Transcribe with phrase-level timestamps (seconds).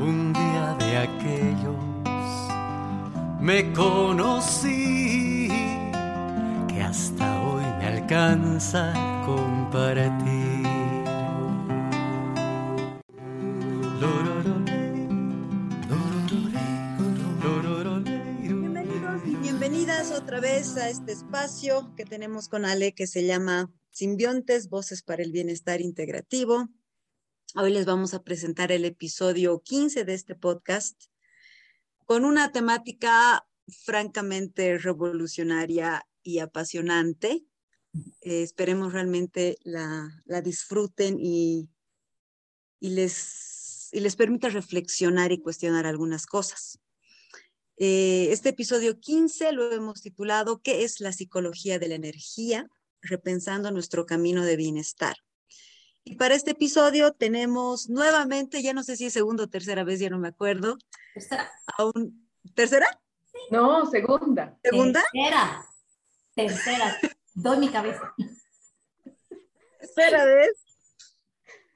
[0.00, 1.76] un día de aquellos
[3.40, 5.48] me conocí
[6.68, 8.92] que hasta hoy me alcanza
[9.26, 10.66] compartir.
[18.40, 23.70] Bienvenidos y bienvenidas otra vez a este espacio que tenemos con Ale que se llama
[23.90, 26.68] Simbiontes, Voces para el Bienestar Integrativo.
[27.54, 31.04] Hoy les vamos a presentar el episodio 15 de este podcast
[32.04, 33.48] con una temática
[33.84, 37.46] francamente revolucionaria y apasionante.
[38.20, 41.70] Eh, esperemos realmente la, la disfruten y,
[42.80, 46.78] y, les, y les permita reflexionar y cuestionar algunas cosas.
[47.78, 52.68] Eh, este episodio 15 lo hemos titulado ¿Qué es la psicología de la energía?
[53.00, 55.16] Repensando nuestro camino de bienestar.
[56.08, 60.00] Y para este episodio tenemos nuevamente, ya no sé si es segunda o tercera vez,
[60.00, 60.78] ya no me acuerdo.
[61.12, 61.52] Tercera.
[61.94, 63.00] Un, ¿Tercera?
[63.50, 64.58] No, segunda.
[64.62, 65.04] ¿Segunda?
[65.12, 65.66] Tercera.
[66.34, 66.98] Tercera.
[67.34, 68.14] Doy mi cabeza.
[69.80, 70.64] Tercera vez.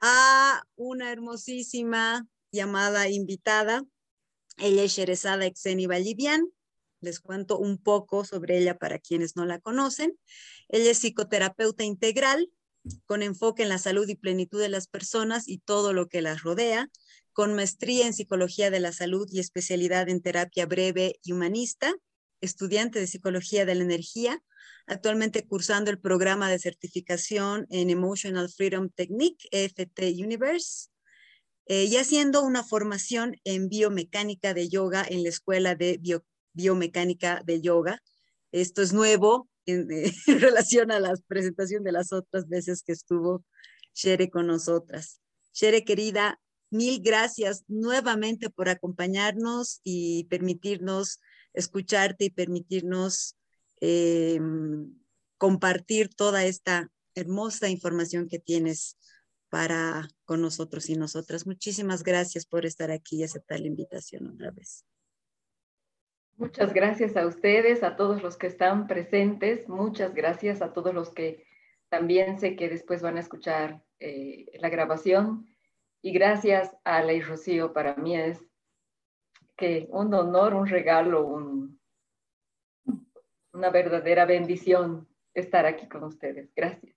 [0.01, 3.83] A una hermosísima llamada invitada.
[4.57, 6.41] Ella es Sherezada Exeni Vallivian.
[7.01, 10.17] Les cuento un poco sobre ella para quienes no la conocen.
[10.69, 12.49] Ella es psicoterapeuta integral,
[13.05, 16.43] con enfoque en la salud y plenitud de las personas y todo lo que las
[16.43, 16.89] rodea,
[17.31, 21.93] con maestría en psicología de la salud y especialidad en terapia breve y humanista,
[22.41, 24.43] estudiante de psicología de la energía,
[24.85, 30.89] actualmente cursando el programa de certificación en Emotional Freedom Technique, EFT Universe,
[31.65, 37.41] eh, y haciendo una formación en biomecánica de yoga en la Escuela de Bio, Biomecánica
[37.45, 38.03] de Yoga.
[38.51, 39.87] Esto es nuevo, en,
[40.27, 43.45] en, relación a la presentación de las otras veces que estuvo
[43.93, 45.21] Shere con nosotras.
[45.53, 46.39] Shere, querida,
[46.71, 51.19] mil gracias nuevamente por acompañarnos y permitirnos
[51.53, 53.37] escucharte y permitirnos
[53.79, 54.39] eh,
[55.37, 58.97] compartir toda esta hermosa información que tienes
[59.49, 61.45] para con nosotros y nosotras.
[61.45, 64.83] Muchísimas gracias por estar aquí y aceptar la invitación otra vez.
[66.35, 69.69] Muchas gracias a ustedes, a todos los que están presentes.
[69.69, 71.45] Muchas gracias a todos los que
[71.89, 75.47] también sé que después van a escuchar eh, la grabación.
[76.01, 78.43] Y gracias a Ley Rocío, para mí es
[79.55, 81.79] que un honor, un regalo, un,
[83.53, 86.51] una verdadera bendición estar aquí con ustedes.
[86.55, 86.93] Gracias.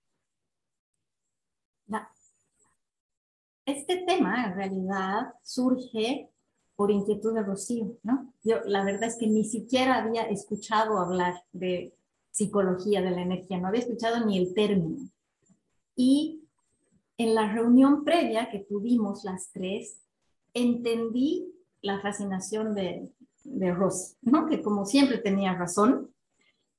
[3.67, 6.31] Este tema en realidad surge
[6.77, 8.31] por inquietud de Rocío, ¿no?
[8.43, 11.93] Yo la verdad es que ni siquiera había escuchado hablar de
[12.31, 15.09] psicología de la energía, no había escuchado ni el término.
[15.95, 16.43] Y
[17.17, 19.97] en la reunión previa que tuvimos las tres,
[20.53, 21.51] entendí
[21.81, 23.09] la fascinación de,
[23.43, 23.75] de
[24.21, 24.45] ¿no?
[24.45, 26.13] Que como siempre tenía razón,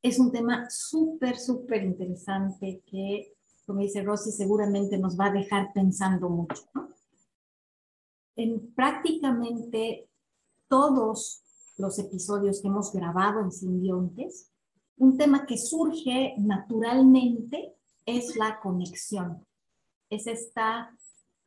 [0.00, 3.34] es un tema súper, súper interesante que,
[3.66, 6.88] como dice Rosy, seguramente nos va a dejar pensando mucho, ¿no?
[8.38, 10.08] En prácticamente
[10.68, 11.42] todos
[11.76, 14.50] los episodios que hemos grabado en Simbiontes,
[14.96, 17.74] un tema que surge naturalmente
[18.06, 19.44] es la conexión.
[20.08, 20.96] Es esta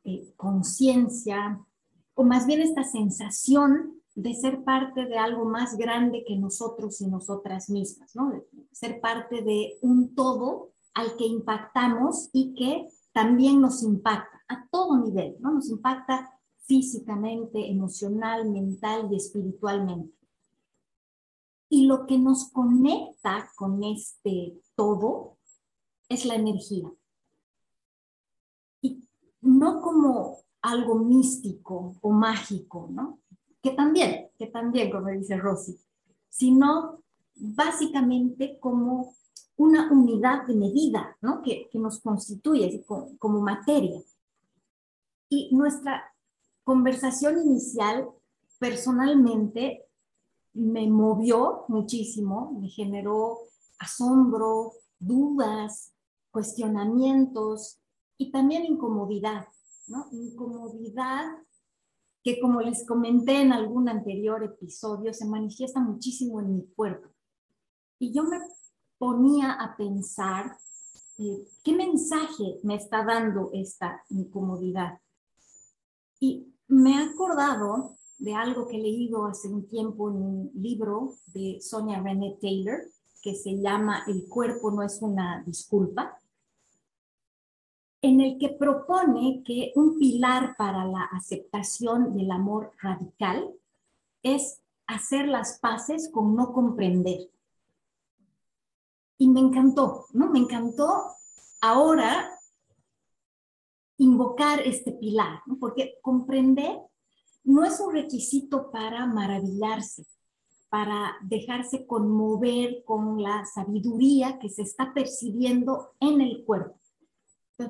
[0.03, 1.66] eh, conciencia,
[2.13, 7.07] o más bien esta sensación de ser parte de algo más grande que nosotros y
[7.07, 8.31] nosotras mismas, ¿no?
[8.31, 8.44] De
[8.74, 14.97] ser parte de un todo al que impactamos y que también nos impacta a todo
[14.97, 15.53] nivel, ¿no?
[15.53, 16.30] Nos impacta
[16.61, 20.16] físicamente, emocional, mental y espiritualmente.
[21.69, 25.38] Y lo que nos conecta con este todo
[26.09, 26.91] es la energía.
[28.81, 29.07] Y
[29.41, 33.19] no como algo místico o mágico, ¿no?
[33.61, 35.79] Que también, que también, como dice Rosy,
[36.29, 37.03] sino
[37.35, 39.16] básicamente como
[39.55, 41.41] una unidad de medida, ¿no?
[41.41, 44.01] Que, que nos constituye como, como materia.
[45.29, 46.10] Y nuestra
[46.71, 48.07] conversación inicial
[48.57, 49.83] personalmente
[50.53, 53.39] me movió muchísimo, me generó
[53.77, 55.91] asombro, dudas,
[56.31, 57.81] cuestionamientos
[58.18, 59.50] y también incomodidad,
[59.88, 60.07] ¿no?
[60.13, 61.25] Incomodidad
[62.23, 67.09] que como les comenté en algún anterior episodio, se manifiesta muchísimo en mi cuerpo.
[68.00, 68.38] Y yo me
[68.97, 70.56] ponía a pensar,
[71.17, 75.01] eh, ¿qué mensaje me está dando esta incomodidad?
[76.21, 81.15] Y me he acordado de algo que he leído hace un tiempo en un libro
[81.27, 82.79] de Sonia René Taylor
[83.21, 86.18] que se llama El cuerpo no es una disculpa.
[88.03, 93.53] en el que propone que un pilar para la aceptación del amor radical
[94.24, 97.29] es hacer las paces con no comprender.
[99.19, 100.31] Y me encantó, ¿no?
[100.31, 101.15] Me encantó
[101.62, 102.40] ahora
[104.01, 105.59] invocar este pilar, ¿no?
[105.59, 106.75] porque comprender
[107.44, 110.07] no es un requisito para maravillarse,
[110.69, 116.80] para dejarse conmover con la sabiduría que se está percibiendo en el cuerpo.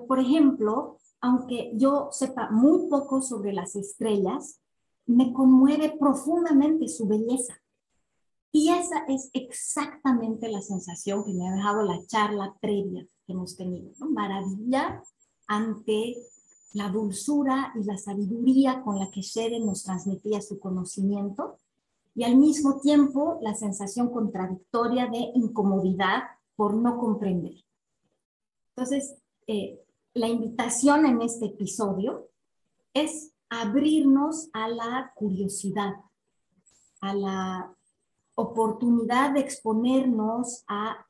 [0.07, 4.61] por ejemplo, aunque yo sepa muy poco sobre las estrellas,
[5.05, 7.55] me conmueve profundamente su belleza.
[8.53, 13.57] Y esa es exactamente la sensación que me ha dejado la charla previa que hemos
[13.57, 13.91] tenido.
[14.09, 15.03] Maravilla
[15.51, 16.15] ante
[16.73, 21.57] la dulzura y la sabiduría con la que Shere nos transmitía su conocimiento
[22.15, 26.23] y al mismo tiempo la sensación contradictoria de incomodidad
[26.55, 27.55] por no comprender.
[28.69, 29.15] Entonces,
[29.47, 29.77] eh,
[30.13, 32.29] la invitación en este episodio
[32.93, 35.95] es abrirnos a la curiosidad,
[37.01, 37.75] a la
[38.35, 41.05] oportunidad de exponernos a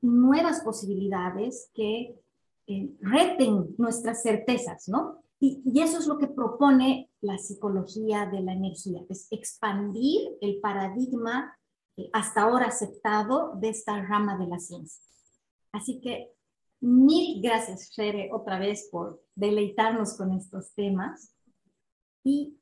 [0.00, 2.20] nuevas posibilidades que
[2.66, 5.22] eh, reten nuestras certezas, ¿no?
[5.38, 10.60] Y, y, eso es lo que propone la psicología de la energía, es expandir el
[10.60, 11.54] paradigma
[11.96, 15.02] eh, hasta ahora aceptado de esta rama de la ciencia.
[15.72, 16.32] Así que
[16.80, 21.34] mil gracias, Shere, otra vez por deleitarnos con estos temas.
[22.22, 22.58] Y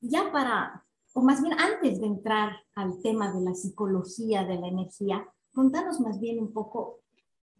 [0.00, 4.68] ya para, o más bien antes de entrar al tema de la psicología de la
[4.68, 7.00] energía, contanos más bien un poco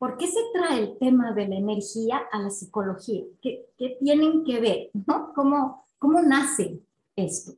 [0.01, 3.23] ¿Por qué se trae el tema de la energía a la psicología?
[3.43, 4.91] ¿Qué, qué tienen que ver?
[5.07, 5.35] ¿no?
[5.35, 6.81] ¿Cómo, ¿Cómo nace
[7.17, 7.53] esto?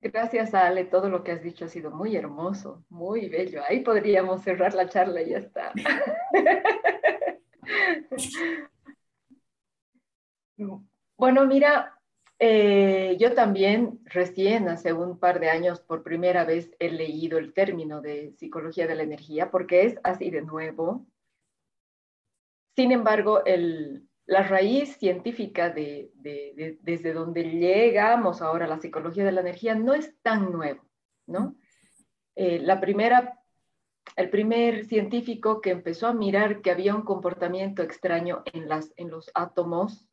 [0.00, 0.84] Gracias, Ale.
[0.84, 3.60] Todo lo que has dicho ha sido muy hermoso, muy bello.
[3.68, 5.72] Ahí podríamos cerrar la charla y ya está.
[11.16, 11.97] bueno, mira,
[12.40, 17.52] eh, yo también recién, hace un par de años, por primera vez he leído el
[17.52, 21.06] término de psicología de la energía porque es así de nuevo.
[22.76, 23.42] Sin embargo,
[24.26, 29.94] la raíz científica de, desde donde llegamos ahora a la psicología de la energía no
[29.94, 30.84] es tan nuevo,
[31.26, 31.56] ¿no?
[32.36, 33.40] Eh, la primera,
[34.14, 39.10] el primer científico que empezó a mirar que había un comportamiento extraño en, las, en
[39.10, 40.06] los átomos,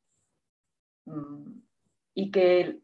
[1.05, 1.64] mm,
[2.15, 2.79] y que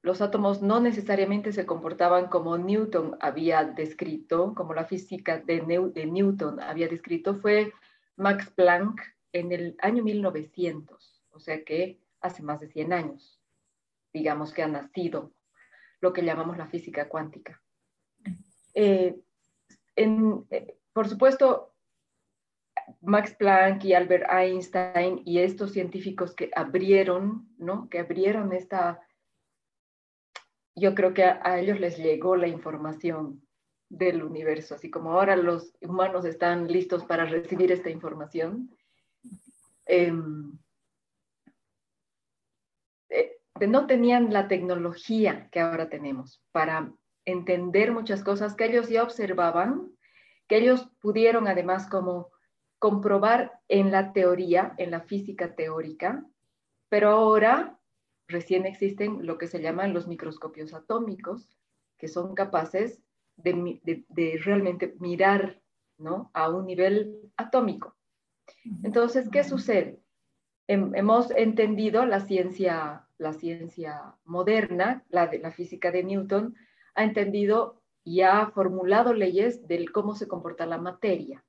[0.00, 6.60] los átomos no necesariamente se comportaban como Newton había descrito, como la física de, Newton
[6.60, 7.72] había descrito, fue
[8.14, 9.02] Max Planck
[9.32, 13.40] en el año 1900, o sea que hace más de 100 años,
[14.12, 15.32] digamos que ha nacido
[16.00, 17.60] lo que llamamos la física cuántica.
[18.74, 19.18] Eh,
[19.96, 21.74] eh, por supuesto,
[23.00, 27.88] Max Planck y Albert Einstein y estos científicos que abrieron, ¿no?
[27.88, 29.00] Que abrieron esta,
[30.74, 33.42] yo creo que a, ellos les llegó la información
[33.88, 38.70] del universo, así como ahora los humanos están listos para recibir esta información.
[39.86, 40.58] Em,
[43.08, 46.92] eh, no tenían la tecnología que ahora tenemos para
[47.24, 49.90] entender muchas cosas que ellos ya observaban,
[50.48, 52.35] que ellos pudieron además como
[52.78, 56.24] comprobar en la teoría, en la física teórica,
[56.88, 57.78] pero ahora
[58.28, 61.56] recién existen lo que se llaman los microscopios atómicos,
[61.98, 63.00] que son capaces
[63.36, 65.60] de, realmente mirar
[65.98, 66.30] ¿no?
[66.34, 67.96] a un nivel atómico.
[68.82, 70.00] Entonces, ¿qué sucede?
[70.68, 76.56] hemos entendido la ciencia, la ciencia moderna, la de la física de Newton,
[76.96, 81.45] ha entendido y ha formulado leyes del cómo se comporta la materia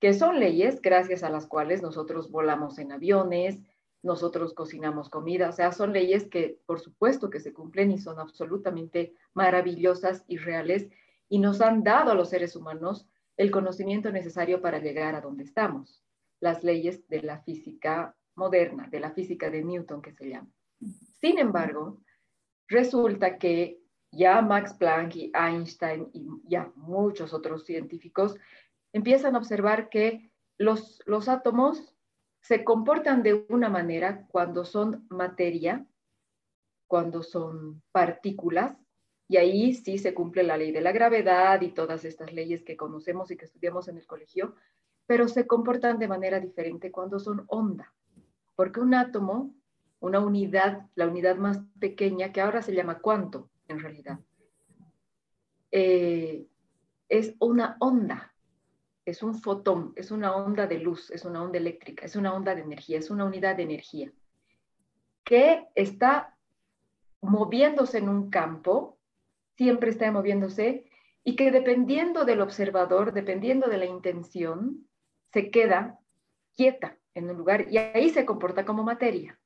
[0.00, 3.60] que son leyes gracias a las cuales nosotros volamos en aviones,
[4.02, 8.18] nosotros cocinamos comida, o sea, son leyes que por supuesto que se cumplen y son
[8.18, 10.88] absolutamente maravillosas y reales
[11.28, 15.44] y nos han dado a los seres humanos el conocimiento necesario para llegar a donde
[15.44, 16.02] estamos,
[16.40, 20.48] las leyes de la física moderna, de la física de Newton que se llama.
[21.20, 22.00] Sin embargo,
[22.68, 23.80] resulta que
[24.10, 28.36] ya Max Planck y Einstein y ya muchos otros científicos
[28.92, 31.94] empiezan a observar que los, los átomos
[32.40, 35.86] se comportan de una manera cuando son materia,
[36.86, 38.76] cuando son partículas,
[39.28, 42.76] y ahí sí se cumple la ley de la gravedad y todas estas leyes que
[42.76, 44.56] conocemos y que estudiamos en el colegio,
[45.06, 47.94] pero se comportan de manera diferente cuando son onda,
[48.56, 49.54] porque un átomo,
[50.00, 54.18] una unidad, la unidad más pequeña, que ahora se llama cuanto en realidad,
[55.70, 56.46] eh,
[57.08, 58.29] es una onda,
[59.04, 62.54] es un fotón, es una onda de luz, es una onda eléctrica, es una onda
[62.54, 64.12] de energía, es una unidad de energía
[65.24, 66.36] que está
[67.20, 68.98] moviéndose en un campo,
[69.56, 70.90] siempre está moviéndose,
[71.22, 74.88] y que dependiendo del observador, dependiendo de la intención,
[75.32, 76.00] se queda
[76.56, 79.38] quieta en un lugar y ahí se comporta como materia.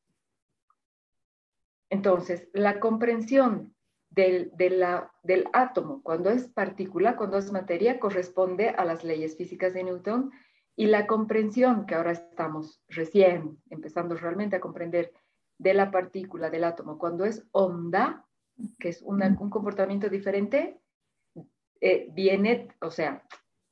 [1.90, 3.73] Entonces, la comprensión
[4.14, 6.02] del, del átomo.
[6.02, 10.30] Cuando es partícula, cuando es materia, corresponde a las leyes físicas de Newton
[10.76, 15.12] y la comprensión que ahora estamos recién empezando realmente a comprender
[15.58, 18.26] de la partícula, del átomo, cuando es onda,
[18.78, 20.80] que es un comportamiento diferente,
[21.80, 23.22] eh, viene, o sea,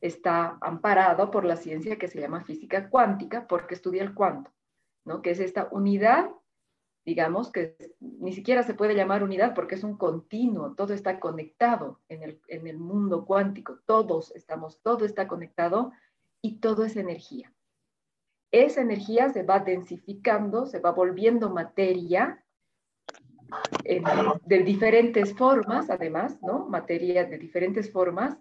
[0.00, 4.52] está amparado por la ciencia que se llama física cuántica, porque estudia el cuánto,
[5.04, 5.22] ¿no?
[5.22, 6.30] Que es esta unidad,
[7.04, 12.00] digamos, que ni siquiera se puede llamar unidad porque es un continuo, todo está conectado
[12.08, 15.92] en el, en el mundo cuántico, todos estamos, todo está conectado
[16.40, 17.52] y todo es energía
[18.52, 22.44] esa energía se va densificando, se va volviendo materia
[24.44, 26.66] de diferentes formas, además, ¿no?
[26.68, 28.38] Materia de diferentes formas,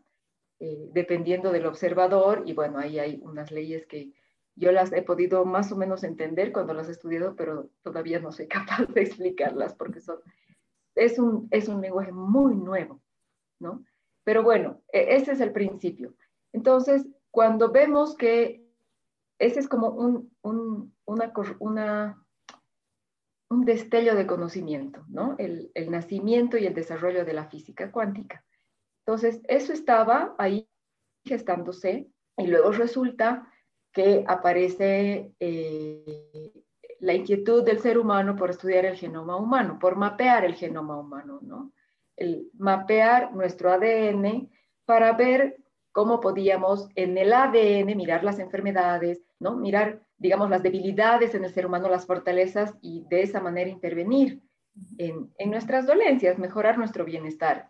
[0.59, 4.13] eh, dependiendo del observador, y bueno, ahí hay unas leyes que
[4.55, 8.31] yo las he podido más o menos entender cuando las he estudiado, pero todavía no
[8.31, 10.19] soy capaz de explicarlas porque son,
[10.95, 13.01] es, un, es un lenguaje muy nuevo,
[13.59, 13.83] ¿no?
[14.23, 16.13] Pero bueno, e, ese es el principio.
[16.53, 18.61] Entonces, cuando vemos que
[19.39, 22.25] ese es como un, un, una, una,
[23.49, 25.35] un destello de conocimiento, ¿no?
[25.39, 28.45] El, el, nacimiento y el desarrollo de la física cuántica.
[29.05, 30.69] Entonces, eso estaba ahí
[31.25, 33.51] gestándose y luego resulta
[33.91, 36.51] que aparece eh,
[36.99, 41.39] la inquietud del ser humano por estudiar el genoma humano, por mapear el genoma humano,
[41.41, 41.73] ¿no?
[42.15, 44.49] El mapear nuestro ADN
[44.85, 45.57] para ver
[45.91, 49.55] cómo podíamos en el ADN mirar las enfermedades, ¿no?
[49.55, 54.41] Mirar, digamos, las debilidades en el ser humano, las fortalezas y de esa manera intervenir
[54.97, 57.67] en, nuestras dolencias, mejorar nuestro bienestar.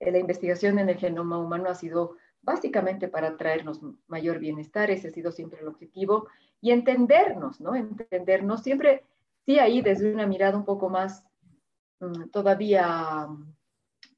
[0.00, 5.10] la investigación en el genoma humano ha sido básicamente para traernos mayor bienestar, ese ha
[5.10, 6.28] sido siempre el objetivo,
[6.62, 7.74] y entendernos, ¿no?
[7.74, 9.04] Entendernos siempre,
[9.44, 11.24] sí, ahí desde una mirada un poco más
[12.00, 13.26] mm, todavía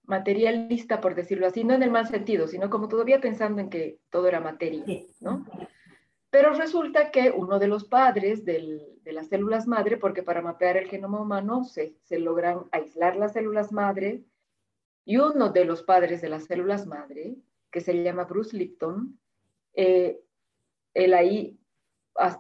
[0.05, 3.99] materialista, por decirlo así, no en el mal sentido, sino como todavía pensando en que
[4.11, 4.85] todo era materia,
[5.21, 5.45] ¿no?
[6.31, 10.89] Pero resulta que uno de los padres de las células madre, porque para mapear el
[10.89, 14.23] genoma humano se, logran aislar las células madre,
[15.07, 17.37] y uno de los padres de las células madre,
[17.71, 19.19] que se llama Bruce Lipton,
[19.75, 20.21] eh,
[20.95, 21.59] él ahí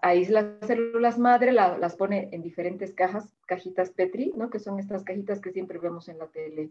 [0.02, 4.50] aísla las células madre, las pone en diferentes cajas, cajitas Petri, ¿no?
[4.50, 6.70] que son estas cajitas que siempre vemos en la tele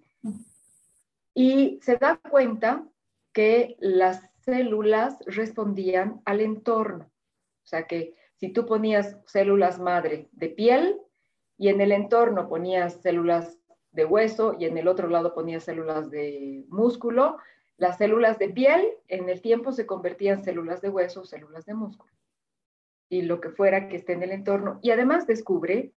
[1.37, 2.83] y se da cuenta
[3.31, 7.11] que las células respondían al entorno.
[7.63, 10.97] O sea que si tú ponías células madre de piel
[11.55, 13.59] y en el entorno ponías células
[13.91, 17.37] de hueso y en el otro lado ponías células de músculo,
[17.77, 21.73] las células de piel en el tiempo se convertían en células de hueso células de
[21.73, 22.11] músculo.
[23.09, 24.79] Y lo que fuera que esté en el entorno.
[24.81, 25.93] Y además descubre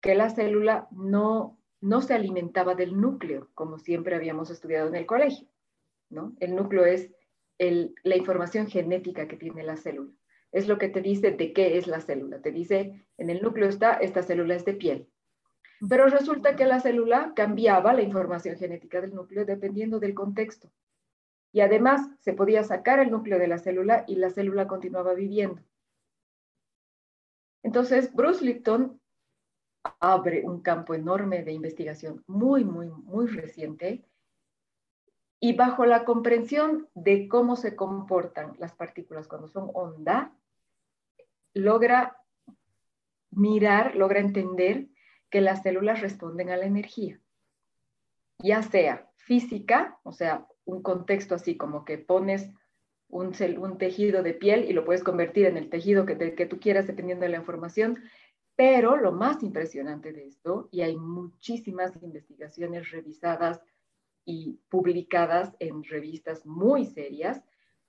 [0.00, 5.06] que la célula no no se alimentaba del núcleo, como siempre habíamos estudiado en el
[5.06, 5.48] colegio.
[6.10, 6.34] ¿no?
[6.40, 7.10] El núcleo es
[7.58, 10.12] la información genética que tiene la célula.
[10.52, 12.40] Es lo que te dice de qué es la célula.
[12.40, 15.08] Te dice, en el núcleo está, esta célula es de piel.
[15.88, 20.70] Pero resulta que la célula cambiaba la información genética del núcleo dependiendo del contexto.
[21.52, 25.62] Y además se podía sacar el núcleo de la célula y la célula continuaba viviendo.
[27.62, 29.00] Entonces, Bruce Lipton
[29.98, 34.04] abre un campo enorme de investigación muy, muy, muy reciente
[35.40, 40.36] y bajo la comprensión de cómo se comportan las partículas cuando son onda,
[41.54, 42.18] logra
[43.30, 44.88] mirar, logra entender
[45.30, 47.20] que las células responden a la energía,
[48.38, 52.50] ya sea física, o sea, un contexto así como que pones
[53.08, 53.32] un,
[53.78, 57.24] tejido de piel y lo puedes convertir en el tejido que, que tú quieras dependiendo
[57.24, 57.98] de la información,
[58.56, 63.60] pero lo más impresionante de esto, y hay muchísimas investigaciones revisadas
[64.24, 67.42] y publicadas en revistas muy serias,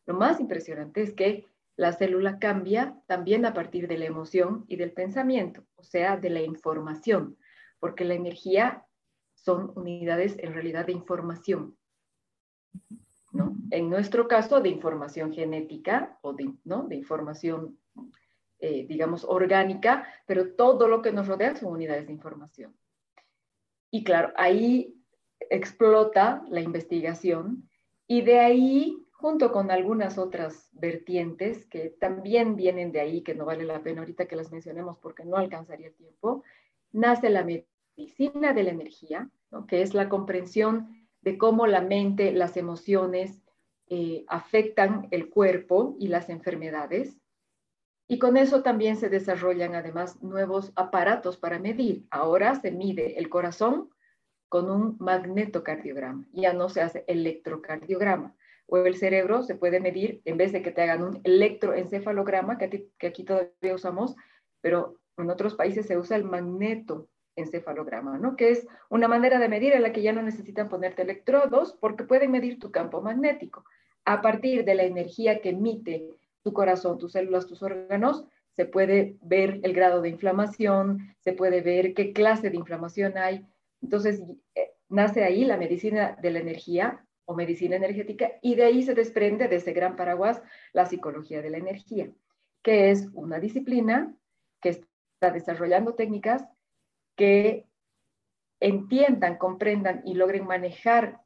[0.06, 4.76] lo más impresionante es que la célula cambia también a partir de la emoción y
[4.76, 7.38] del pensamiento, o sea, de la información,
[7.80, 8.86] porque la energía
[9.34, 11.78] son unidades en realidad de información.
[13.32, 13.56] ¿No?
[13.72, 16.84] En nuestro caso, de información genética o de, ¿no?
[16.84, 17.78] de información
[18.64, 22.78] eh, digamos, orgánica, pero todo lo que nos rodea son unidades de información.
[23.90, 25.02] Y claro, ahí
[25.50, 27.68] explota la investigación
[28.06, 33.46] y de ahí, junto con algunas otras vertientes que también vienen de ahí, que no
[33.46, 36.44] vale la pena ahorita que las mencionemos porque no alcanzaría el tiempo,
[36.92, 39.28] nace la medicina de la energía,
[39.68, 43.40] que es la comprensión de cómo la mente, las emociones
[43.88, 47.18] eh, afectan el cuerpo y las enfermedades.
[48.08, 52.06] Y con eso también se desarrollan además nuevos aparatos para medir.
[52.10, 53.90] Ahora se mide el corazón
[54.50, 58.36] con un magnetocardiograma, ya no se hace electrocardiograma.
[58.66, 62.90] O el cerebro se puede medir, en vez de que te hagan un electroencefalograma, que,
[62.98, 64.16] que aquí todavía usamos,
[64.62, 66.24] pero en otros países se usa el
[67.42, 68.36] magnetoencefalograma, ¿no?
[68.36, 72.04] Que es una manera de medir en la que ya no necesitan ponerte electrodos porque
[72.04, 73.66] pueden medir tu campo magnético.
[74.06, 76.10] A partir de la energía que emite
[76.44, 81.62] tu corazón, tus células, tus órganos, se puede ver el grado de inflamación, se puede
[81.62, 83.46] ver qué clase de inflamación hay,
[83.82, 84.22] entonces,
[84.56, 88.94] eh, nace ahí la medicina de la energía o medicina energética y de ahí se
[88.94, 90.42] desprende de ese gran paraguas
[90.74, 92.12] la psicología de la energía,
[92.62, 94.14] que es una disciplina
[94.62, 96.46] que está desarrollando técnicas
[97.16, 97.68] que
[98.60, 101.22] entiendan, comprendan y logren manejar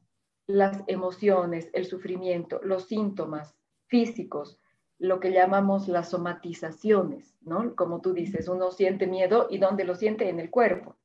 [0.46, 4.60] las emociones, el sufrimiento, los síntomas físicos,
[4.98, 7.74] lo que llamamos las somatizaciones, ¿no?
[7.74, 10.28] Como tú dices, uno siente miedo y ¿dónde lo siente?
[10.28, 10.96] En el cuerpo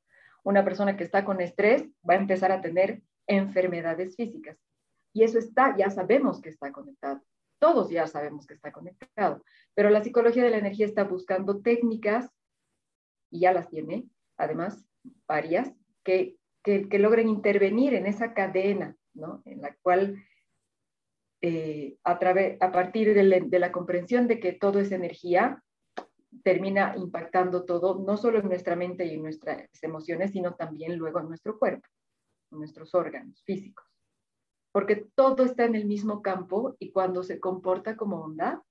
[0.43, 4.57] una persona que está con estrés va a empezar a tener enfermedades físicas.
[5.13, 7.21] Y eso está, ya sabemos que está conectado.
[7.59, 9.43] Todos ya sabemos que está conectado.
[9.75, 12.31] Pero la psicología de la energía está buscando técnicas,
[13.29, 14.05] y ya las tiene,
[14.37, 14.85] además,
[15.27, 15.73] varias,
[16.03, 19.41] que, logren intervenir en esa cadena, ¿no?
[19.45, 20.23] En la cual,
[21.41, 25.63] eh, a, a partir de la comprensión de que todo es energía,
[26.43, 31.19] termina impactando todo, no solo en nuestra mente y en nuestras emociones, sino también luego
[31.19, 31.87] en nuestro cuerpo,
[32.51, 33.85] en nuestros órganos físicos.
[34.71, 38.63] Porque todo está en el mismo campo y cuando se comporta como onda,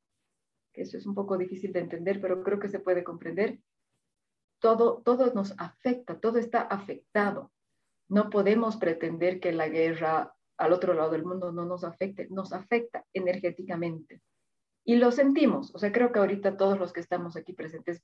[0.73, 3.61] que eso es un poco difícil de entender, pero creo que se puede comprender,
[4.61, 7.51] todo, todo nos afecta, todo está afectado.
[8.09, 12.53] No podemos pretender que la guerra al otro lado del mundo no nos afecte, nos
[12.53, 14.21] afecta energéticamente
[14.85, 15.75] y lo sentimos.
[15.75, 18.03] O sea, creo que ahorita todos los que estamos aquí presentes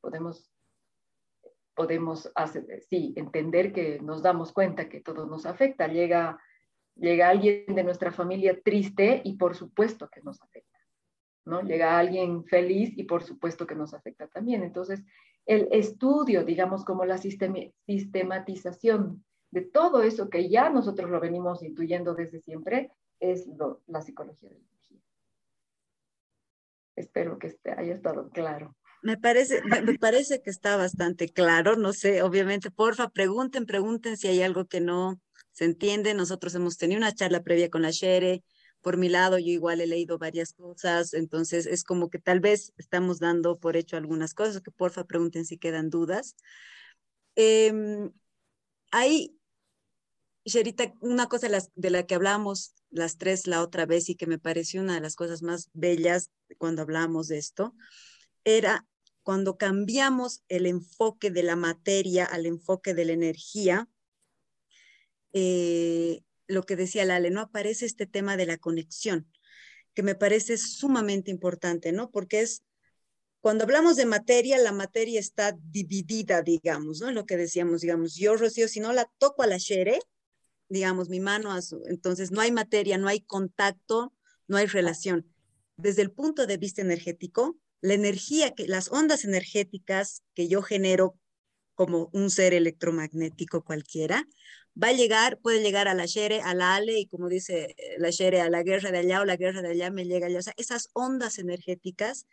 [0.00, 0.50] podemos,
[1.74, 2.32] podemos
[2.88, 5.86] sí, entender que nos damos cuenta que todo nos afecta.
[5.86, 6.40] Llega,
[6.96, 10.78] llega alguien de nuestra familia triste y por supuesto que nos afecta.
[11.44, 11.62] ¿no?
[11.62, 14.62] Llega alguien feliz y por supuesto que nos afecta también.
[14.62, 15.02] Entonces,
[15.46, 22.14] el estudio, digamos, como la sistematización de todo eso que ya nosotros lo venimos intuyendo
[22.14, 23.46] desde siempre, es
[23.86, 24.62] la psicología del
[26.96, 28.76] Espero que esté, haya estado claro.
[29.02, 34.28] Me parece, me parece que está bastante claro, no sé, obviamente, porfa, pregunten, pregunten si
[34.28, 36.14] hay algo que no se entiende.
[36.14, 38.44] Nosotros hemos tenido una charla previa con la Shere,
[38.82, 42.72] por mi lado yo igual he leído varias cosas, entonces es como que tal vez
[42.76, 46.36] estamos dando por hecho algunas cosas, que porfa pregunten si quedan dudas.
[47.36, 47.72] Eh,
[48.90, 49.38] hay,
[50.44, 54.26] Sherita, una cosa de, de la que hablamos las tres la otra vez y que
[54.26, 57.74] me pareció una de las cosas más bellas cuando hablamos de esto,
[58.44, 58.86] era
[59.22, 63.88] cuando cambiamos el enfoque de la materia al enfoque de la energía,
[65.32, 67.40] eh, lo que decía Lale, ¿no?
[67.40, 69.26] Aparece este tema de la conexión,
[69.94, 72.10] que me parece sumamente importante, ¿no?
[72.10, 72.62] Porque es,
[73.40, 77.10] cuando hablamos de materia, la materia está dividida, digamos, ¿no?
[77.10, 79.98] Lo que decíamos, digamos, yo, Rocío, si no la toco a la Shere,
[80.68, 84.12] digamos, mi mano a su, entonces no hay materia, no hay contacto,
[84.46, 85.26] no hay relación.
[85.76, 91.18] Desde el punto de vista energético, la energía, que, las ondas energéticas que yo genero
[91.74, 94.26] como un ser electromagnético cualquiera,
[94.80, 98.10] va a llegar, puede llegar a la Shere, a la Ale, y como dice la
[98.10, 100.38] Shere, a la guerra de allá o la guerra de allá me llega allá.
[100.38, 102.26] O sea, esas ondas energéticas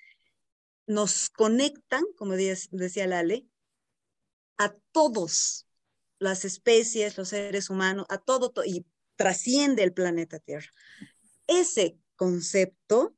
[0.87, 3.45] nos conectan, como decía la Ale,
[4.57, 5.67] a todos,
[6.17, 10.69] las especies, los seres humanos, a todo, y trasciende el planeta Tierra.
[11.47, 13.15] Ese concepto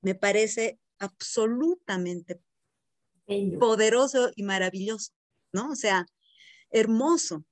[0.00, 2.40] me parece absolutamente
[3.58, 5.12] poderoso y maravilloso,
[5.52, 5.70] ¿no?
[5.70, 6.06] O sea,
[6.70, 7.44] hermoso.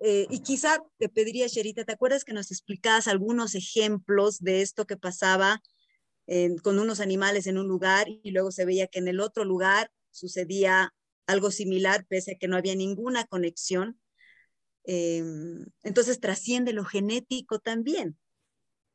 [0.00, 4.86] Eh, y quizá te pediría, Sherita, ¿te acuerdas que nos explicabas algunos ejemplos de esto
[4.86, 5.62] que pasaba
[6.62, 9.90] con unos animales en un lugar y luego se veía que en el otro lugar
[10.12, 10.94] sucedía
[11.26, 14.00] algo similar, pese a que no había ninguna conexión.
[14.84, 18.18] Em, entonces trasciende lo genético también,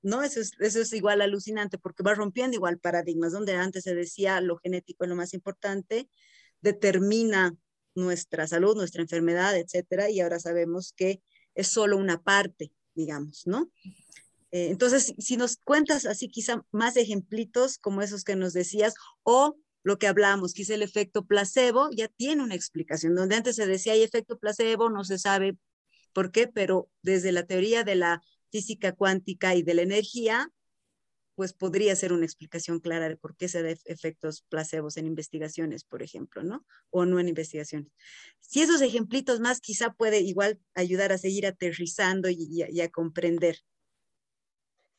[0.01, 0.21] ¿no?
[0.23, 4.41] Eso es, eso es igual alucinante porque va rompiendo igual paradigmas, donde antes se decía
[4.41, 6.09] lo genético es lo más importante,
[6.61, 7.55] determina
[7.97, 11.21] nuestra salud, nuestra enfermedad, etcétera, y ahora sabemos que
[11.55, 13.71] es solo una parte, digamos, ¿no?
[14.51, 19.57] Eh, entonces, si nos cuentas así quizá más ejemplitos como esos que nos decías, o
[19.83, 23.93] lo que hablamos, quizá el efecto placebo, ya tiene una explicación, donde antes se decía
[23.93, 25.57] hay efecto placebo, no se sabe
[26.13, 30.51] por qué, pero desde la teoría de la física cuántica y de la energía,
[31.37, 35.83] pues podría ser una explicación clara de por qué se da efectos placebos en investigaciones,
[35.83, 36.65] por ejemplo, ¿no?
[36.89, 37.91] O no en investigaciones.
[38.39, 43.57] Si esos ejemplitos más quizá puede igual ayudar a seguir aterrizando y, a comprender.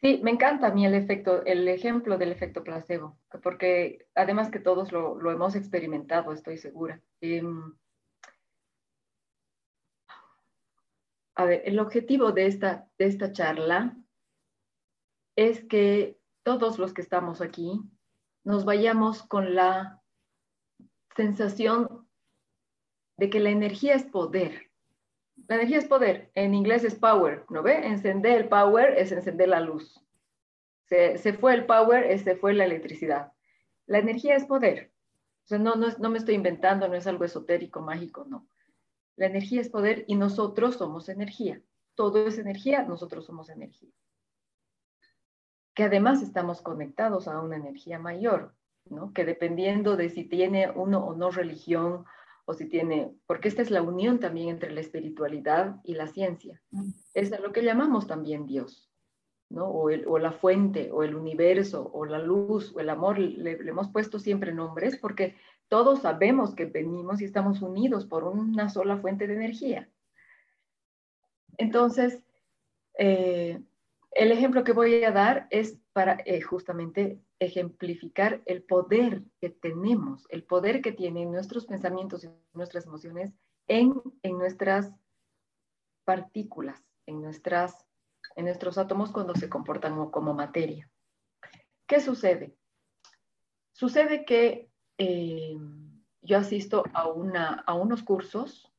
[0.00, 4.60] Sí, me encanta a mí el efecto, el ejemplo del efecto placebo, porque además que
[4.60, 7.02] todos lo, hemos experimentado, estoy segura.
[7.20, 7.76] Em,
[11.34, 13.96] a ver, el objetivo de esta, de esta charla
[15.34, 16.17] es que
[16.48, 17.78] todos los que estamos aquí
[18.42, 20.02] nos vayamos con la
[21.14, 22.08] sensación
[23.18, 24.70] de que la energía es poder.
[25.46, 27.86] La energía es poder, en inglés es power, ¿no ve?
[27.86, 30.02] Encender el power es encender la luz.
[30.86, 33.32] Se, fue el power, se fue la electricidad.
[33.84, 34.90] La energía es poder.
[35.50, 38.48] No, no, no me estoy inventando, no es algo esotérico, mágico, no.
[39.16, 41.60] La energía es poder y nosotros somos energía.
[41.94, 43.92] Todo es energía, nosotros somos energía
[45.78, 48.52] que además estamos conectados a una energía mayor,
[48.86, 49.12] ¿no?
[49.12, 52.04] que dependiendo de si tiene uno o no religión,
[52.46, 56.60] o si tiene, porque esta es la unión también entre la espiritualidad y la ciencia.
[56.72, 56.90] Mm.
[57.14, 58.90] Es lo que llamamos también Dios,
[59.50, 59.66] ¿no?
[59.66, 63.20] O, el, o la fuente, o el universo, o la luz, o el amor.
[63.20, 65.36] Le, le, hemos puesto siempre nombres porque
[65.68, 69.88] todos sabemos que venimos y estamos unidos por una sola fuente de energía.
[71.56, 72.20] Entonces,
[72.98, 73.62] eh,
[74.18, 80.26] el ejemplo que voy a dar es para eh, justamente ejemplificar el poder que tenemos,
[80.30, 83.32] el poder que tienen nuestros pensamientos y nuestras emociones
[83.68, 84.92] en, nuestras
[86.04, 87.86] partículas, en, nuestras,
[88.34, 90.90] en nuestros átomos cuando se comportan como, materia.
[91.86, 92.56] ¿Qué sucede?
[93.70, 95.56] Sucede que eh,
[96.22, 98.72] yo asisto a, una, a unos cursos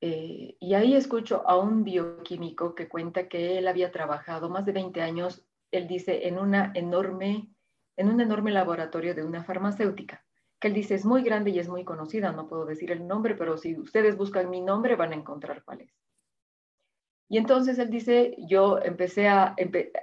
[0.00, 4.72] eh, y ahí escucho a un bioquímico que cuenta que él había trabajado más de
[4.72, 7.48] 20 años, él dice, en, una enorme,
[7.96, 10.24] en un enorme laboratorio de una farmacéutica,
[10.60, 13.34] que él dice es muy grande y es muy conocida, no puedo decir el nombre,
[13.34, 15.94] pero si ustedes buscan mi nombre van a encontrar cuál es.
[17.28, 19.56] Y entonces él dice, yo empecé a,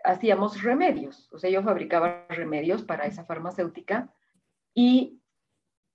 [0.03, 4.13] hacíamos remedios, o sea, yo fabricaba remedios para esa farmacéutica
[4.73, 5.21] y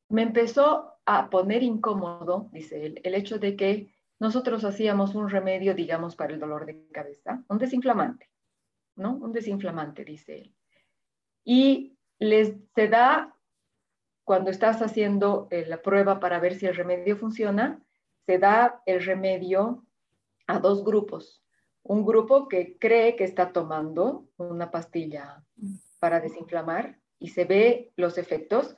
[0.08, 3.90] me empezó a poner incómodo, dice él, el hecho de que
[4.21, 8.29] nosotros hacíamos un remedio, digamos, para el dolor de cabeza, un desinflamante,
[8.94, 9.16] ¿no?
[9.16, 10.55] Un desinflamante, dice él.
[11.44, 13.35] Y les se da,
[14.25, 17.81] cuando estás haciendo eh, la prueba para ver si el remedio funciona,
[18.27, 19.87] se da el remedio
[20.47, 21.42] a dos grupos.
[21.85, 25.42] Un grupo que cree que está tomando una pastilla
[26.01, 28.77] para desinflamar y se ve los efectos,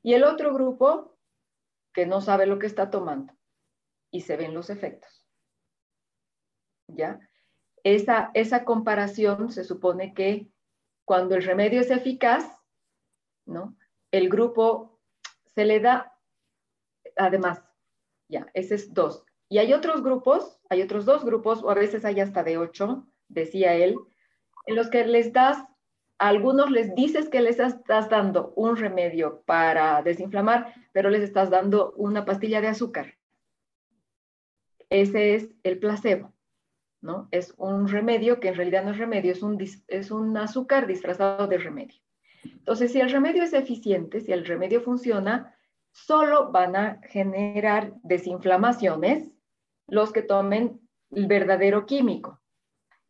[0.00, 1.11] y el otro grupo
[1.92, 3.34] que no sabe lo que está tomando
[4.10, 5.26] y se ven los efectos.
[6.88, 7.20] ¿Ya?
[7.84, 10.50] Esa, esa comparación se supone que
[11.04, 12.58] cuando el remedio es eficaz,
[13.44, 13.76] ¿no?
[14.10, 15.00] El grupo
[15.54, 16.16] se le da,
[17.16, 17.62] además,
[18.28, 19.24] ya, ese es dos.
[19.48, 23.06] Y hay otros grupos, hay otros dos grupos, o a veces hay hasta de ocho,
[23.28, 23.96] decía él,
[24.66, 25.58] en los que les das
[26.22, 31.94] algunos les dices que les estás dando un remedio para desinflamar, pero les estás dando
[31.96, 33.18] una pastilla de azúcar.
[34.88, 36.32] Ese es el placebo,
[37.00, 37.26] ¿no?
[37.32, 39.58] Es un remedio que en realidad no es remedio, es un,
[39.88, 42.00] es un azúcar disfrazado de remedio.
[42.44, 45.56] Entonces, si el remedio es eficiente, si el remedio funciona,
[45.90, 49.32] solo van a generar desinflamaciones
[49.88, 50.80] los que tomen
[51.10, 52.41] el verdadero químico,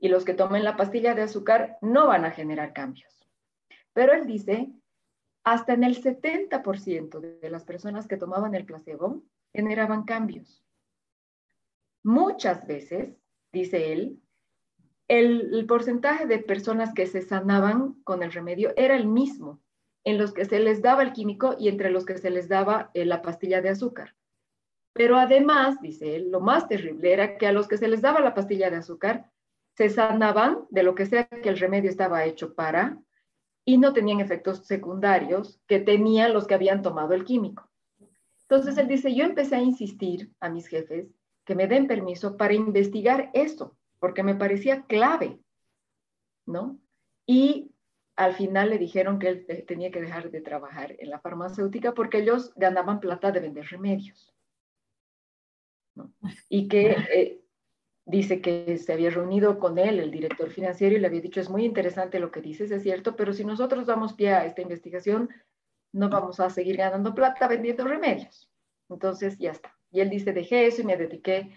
[0.02, 3.24] y los que tomen la pastilla de azúcar no van a generar cambios.
[3.92, 4.72] Pero él dice,
[5.44, 9.22] hasta en el 70% de las personas que tomaban el placebo
[9.54, 10.64] generaban cambios.
[12.02, 13.16] Muchas veces,
[13.52, 14.20] dice él,
[15.06, 19.62] el, porcentaje de personas que se sanaban con el remedio era el mismo
[20.02, 22.90] en los que se les daba el químico y entre los que se les daba
[22.94, 24.16] eh, la pastilla de azúcar.
[24.94, 28.18] Pero además, dice él, lo más terrible era que a los que se les daba
[28.18, 29.31] la pastilla de azúcar
[29.74, 32.98] se sanaban de lo que sea que el remedio estaba hecho para
[33.64, 37.70] y no tenían efectos secundarios que tenían los que habían tomado el químico.
[38.42, 41.08] Entonces él dice, yo empecé a insistir a mis jefes
[41.44, 45.40] que me den permiso para investigar eso, porque me parecía clave,
[46.46, 46.78] ¿no?
[47.26, 47.72] Y
[48.16, 52.18] al final le dijeron que él tenía que dejar de trabajar en la farmacéutica porque
[52.18, 54.34] ellos ganaban plata de vender remedios.
[56.48, 57.41] Y que eh,
[58.12, 61.48] dice que se había reunido con él, el director financiero, y le había dicho, es
[61.48, 65.30] muy interesante lo que dices, es cierto, pero si nosotros damos pie a esta investigación,
[65.92, 68.50] no vamos a seguir ganando plata vendiendo remedios.
[68.90, 69.74] Entonces, ya está.
[69.90, 71.50] Y él dice, dejé eso y me dediqué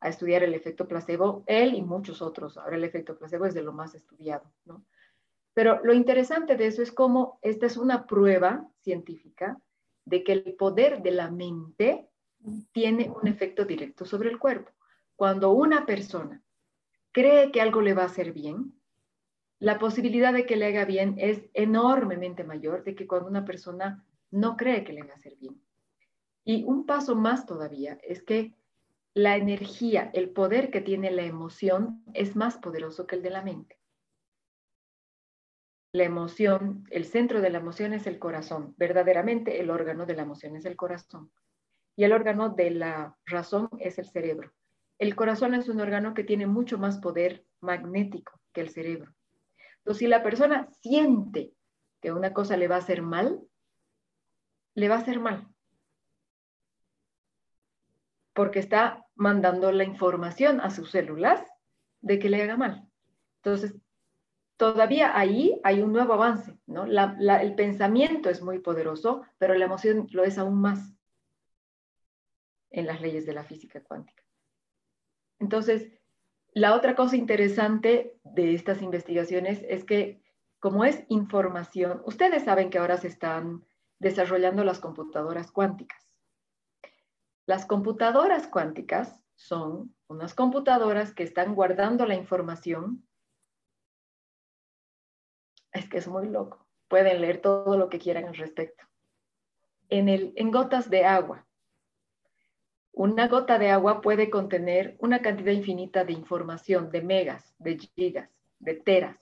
[0.00, 2.58] a estudiar el efecto placebo, él y muchos otros.
[2.58, 4.84] Ahora el efecto placebo es de lo más estudiado, ¿no?
[5.54, 9.58] Pero lo interesante de eso es cómo esta es una prueba científica
[10.04, 12.08] de que el poder de la mente
[12.72, 14.72] tiene un efecto directo sobre el cuerpo.
[15.16, 16.42] Cuando una persona
[17.12, 18.74] cree que algo le va a hacer bien,
[19.58, 24.04] la posibilidad de que le haga bien es enormemente mayor de que cuando una persona
[24.30, 25.62] no cree que le va a hacer bien.
[26.44, 28.56] Y un paso más todavía es que
[29.14, 33.42] la energía, el poder que tiene la emoción es más poderoso que el de la
[33.42, 33.78] mente.
[35.92, 38.74] La emoción, el centro de la emoción es el corazón.
[38.78, 41.30] Verdaderamente el órgano de la emoción es el corazón.
[41.94, 44.52] Y el órgano de la razón es el cerebro.
[45.02, 49.12] El corazón es un órgano que tiene mucho más poder magnético que el cerebro.
[49.78, 51.52] Entonces, si la persona siente
[52.00, 53.40] que una cosa le va a hacer mal,
[54.74, 55.48] le va a hacer mal.
[58.32, 61.44] Porque está mandando la información a sus células
[62.00, 62.88] de que le haga mal.
[63.38, 63.74] Entonces,
[64.56, 66.84] todavía ahí hay un nuevo avance, ¿no?
[66.84, 70.94] el pensamiento es muy poderoso, pero la emoción lo es aún más
[72.70, 74.21] en las leyes de la física cuántica.
[75.42, 75.90] Entonces,
[76.54, 80.22] la otra cosa interesante de estas investigaciones es que
[80.60, 83.66] como es información, ustedes saben que ahora se están
[83.98, 86.00] desarrollando las computadoras cuánticas.
[87.44, 93.04] Las computadoras cuánticas son unas computadoras que están guardando la información
[95.72, 96.64] es que es muy loco.
[96.86, 98.84] Pueden leer todo lo que quieran al respecto.
[99.88, 101.48] En, el, en gotas de agua.
[102.92, 108.30] Una gota de agua puede contener una cantidad infinita de información, de megas, de gigas,
[108.58, 109.16] de teras.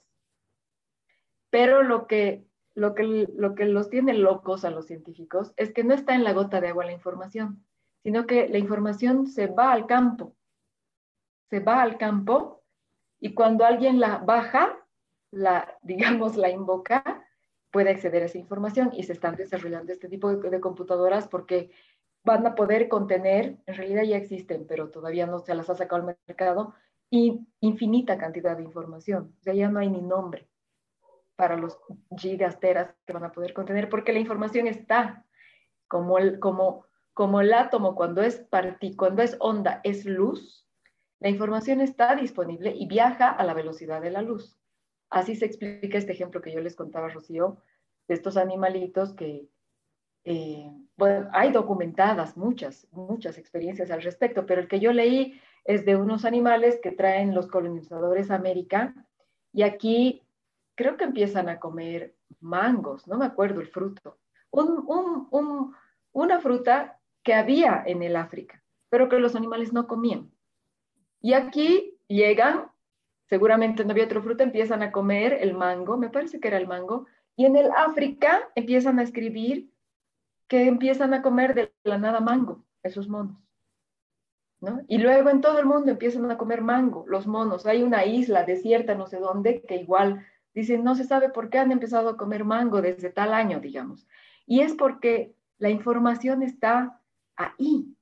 [1.49, 5.83] Pero lo que, lo que, lo que los tiene locos a los científicos es que
[5.83, 7.65] no está en la gota de agua la información,
[8.03, 10.35] sino que la información se va al campo.
[11.49, 12.61] Se va al campo
[13.19, 14.77] y cuando alguien la baja,
[15.31, 17.25] la, digamos, la invoca,
[17.71, 21.71] puede acceder a esa información y se están desarrollando este tipo de, computadoras porque
[22.23, 26.01] van a poder contener, en realidad ya existen, pero todavía no se las ha sacado
[26.01, 26.73] al mercado,
[27.09, 29.35] y infinita cantidad de información.
[29.39, 30.47] O sea, ya no hay ni nombre
[31.35, 31.77] para los
[32.17, 35.25] gigas, teras que van a poder contener, porque la información está
[35.87, 38.45] como el, como, como el átomo cuando es,
[38.95, 40.67] cuando es onda, es luz,
[41.19, 44.57] la información está disponible y viaja a la velocidad de la luz.
[45.09, 47.57] Así se explica este ejemplo que yo les contaba, Rocío,
[48.07, 49.49] de estos animalitos que,
[50.23, 55.85] eh, bueno, hay documentadas muchas, muchas experiencias al respecto, pero el que yo leí es
[55.85, 58.93] de unos animales que traen los colonizadores a América
[59.53, 60.23] y aquí
[60.75, 64.17] creo que empiezan a comer mangos, no me acuerdo el fruto,
[66.11, 70.31] una fruta que había en el África, pero que los animales no comían.
[71.21, 72.71] Y aquí llegan
[73.31, 76.67] seguramente no había otra fruta, empiezan a comer el mango, me parece que era el
[76.67, 77.05] mango,
[77.37, 79.70] y en el África empiezan a escribir
[80.51, 83.37] que empiezan a comer de la nada mango, esos monos.
[84.59, 84.81] ¿no?
[84.89, 87.65] Y luego en todo el mundo empiezan a comer mango, los monos.
[87.65, 91.59] Hay una isla desierta, no sé dónde, que igual dicen, no se sabe por qué
[91.59, 94.05] han empezado a comer mango desde tal año, digamos.
[94.45, 96.99] Y es porque la información está
[97.37, 97.95] ahí,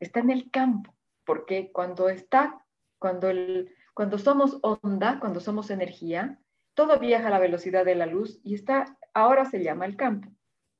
[0.00, 0.94] está en el campo,
[1.26, 2.64] porque cuando está,
[2.98, 6.40] cuando el, cuando somos onda, cuando somos energía,
[6.72, 10.30] todo viaja a la velocidad de la luz y está, ahora se llama el campo,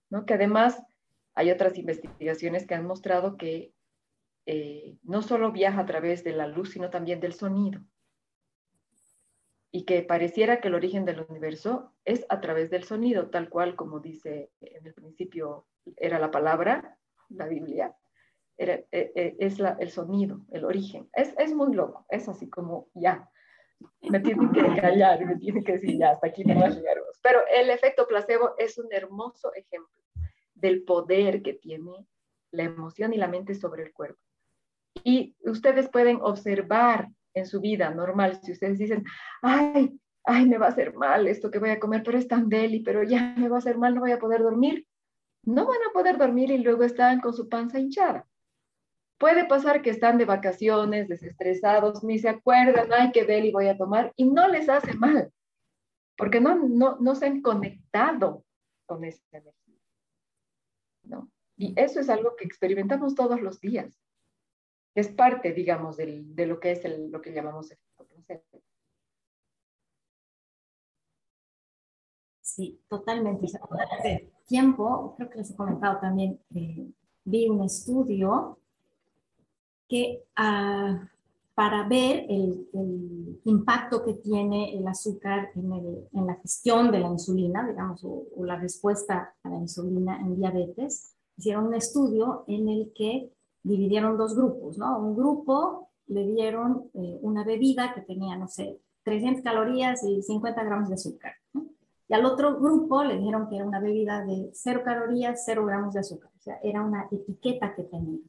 [0.09, 0.25] ¿no?
[0.25, 0.83] Que además
[1.34, 3.72] hay otras investigaciones que han mostrado que
[4.46, 7.80] eh, no solo viaja a través de la luz, sino también del sonido.
[9.70, 13.76] Y que pareciera que el origen del universo es a través del sonido, tal cual
[13.76, 15.66] como dice en el principio
[15.96, 16.98] era la palabra,
[17.30, 17.96] la Biblia,
[18.58, 21.08] e, e, es el sonido, el origen.
[21.14, 23.30] Es, es, muy loco, es así como ya,
[24.02, 26.98] me tienen que callar, me tienen que decir ya, hasta aquí no llegar.
[27.22, 30.02] Pero el efecto placebo es un hermoso ejemplo
[30.62, 32.07] del poder que tiene
[32.53, 34.20] la emoción y la mente sobre el cuerpo.
[35.05, 39.05] Y ustedes pueden observar en su vida normal, si ustedes dicen,
[39.42, 42.48] ay, ay, me va a hacer mal esto que voy a comer, pero es tan
[42.48, 44.87] deli, pero ya me va a hacer mal, no voy a poder dormir.
[45.44, 48.29] No van a poder dormir y luego están con su panza hinchada.
[49.18, 53.77] Puede pasar que están de vacaciones, desestresados, ni se acuerdan, ay, qué deli voy a
[53.77, 55.33] tomar, y no les hace mal,
[56.16, 58.44] porque no, no, no se han conectado
[58.87, 59.62] con esa energía.
[61.04, 61.30] ¿No?
[61.56, 63.98] Y eso es algo que experimentamos todos los días.
[64.94, 68.62] es parte, digamos, de lo que es lo que llamamos efecto placebo.
[72.42, 73.46] Sí, totalmente.
[73.46, 76.90] Hace tiempo, creo que les he comentado también, eh,
[77.24, 78.58] vi un estudio
[79.88, 81.08] que ah,
[81.54, 82.68] para ver el,
[83.44, 89.34] impacto que tiene el azúcar en, la gestión de la insulina, digamos, o, la respuesta
[89.42, 94.98] a la insulina en diabetes, hicieron un estudio en el que dividieron dos grupos, ¿no?
[94.98, 100.62] Un grupo le dieron eh, una bebida que tenía, no sé, 300 calorías y 50
[100.62, 101.32] gramos de azúcar.
[102.08, 105.94] Y al otro grupo le dijeron que era una bebida de 0 calorías, 0 gramos
[105.94, 106.30] de azúcar.
[106.38, 108.20] O sea, era una etiqueta que tenía.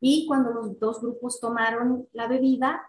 [0.00, 2.82] Y cuando los dos grupos tomaron la bebida,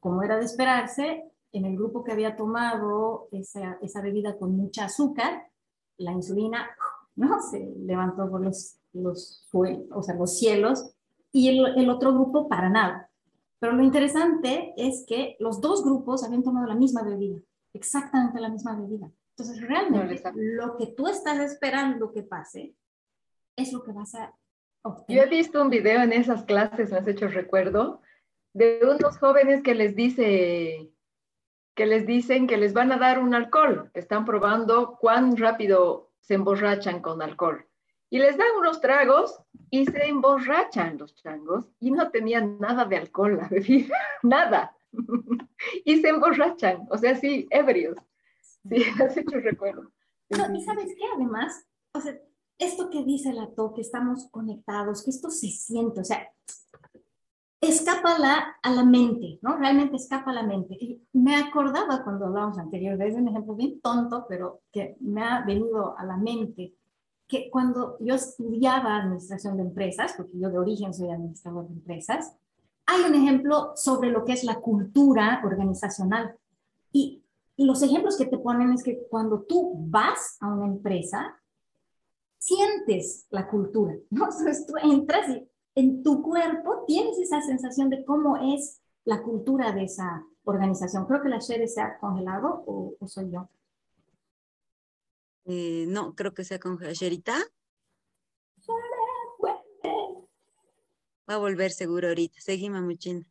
[0.00, 4.86] como era de esperarse, en el grupo que había tomado esa, esa bebida con mucha
[4.86, 5.46] azúcar,
[5.96, 6.66] la insulina
[7.14, 7.40] ¿no?
[7.40, 10.90] se levantó por los, los, o sea, los cielos
[11.32, 13.10] y el, el otro grupo para nada.
[13.58, 17.40] Pero lo interesante es que los dos grupos habían tomado la misma bebida,
[17.72, 19.10] exactamente la misma bebida.
[19.30, 22.74] Entonces, realmente lo que tú estás esperando que pase
[23.54, 24.34] es lo que vas a
[25.08, 28.00] yo he visto un video en esas clases, me has hecho recuerdo,
[28.52, 30.90] de unos jóvenes que les dice
[31.76, 36.34] que les dicen que les van a dar un alcohol, están probando cuán rápido se
[36.34, 37.66] emborrachan con alcohol.
[38.08, 42.96] Y les dan unos tragos y se emborrachan los changos y no tenían nada de
[42.96, 44.74] alcohol la bebida, nada.
[45.84, 47.98] y se emborrachan, o sea, sí, ebrios.
[48.68, 49.92] Sí, has hecho recuerdo.
[50.30, 52.18] No, y sabes qué, además, o sea,
[52.58, 56.28] esto que dice la To, que estamos conectados, que esto se siente, o sea,
[57.60, 59.56] escapa la, a la mente, ¿no?
[59.56, 60.76] Realmente escapa a la mente.
[60.78, 65.44] Y me acordaba cuando hablábamos anterior, es un ejemplo bien tonto, pero que me ha
[65.44, 66.74] venido a la mente,
[67.26, 72.36] que cuando yo estudiaba administración de empresas, porque yo de origen soy administrador de empresas,
[72.86, 76.36] hay un ejemplo sobre lo que es la cultura organizacional.
[76.92, 77.24] Y
[77.56, 81.36] los ejemplos que te ponen es que cuando tú vas a una empresa,
[82.46, 84.24] sientes la cultura, ¿no?
[84.30, 89.72] Entonces tú entras y en tu cuerpo tienes esa sensación de cómo es la cultura
[89.72, 91.06] de esa organización.
[91.06, 93.48] Creo que la Shere se ha congelado o, soy yo.
[95.44, 96.94] Eh, no, creo que sea congelada.
[96.94, 97.36] ¿Sherita?
[101.28, 102.40] Va a volver seguro ahorita.
[102.40, 103.24] Seguimos muchísimo.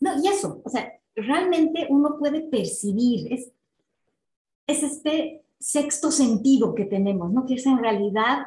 [0.00, 3.52] No, y eso, o sea, realmente uno puede percibir, es,
[4.66, 7.44] es este sexto sentido que tenemos, ¿no?
[7.46, 8.46] Que es en realidad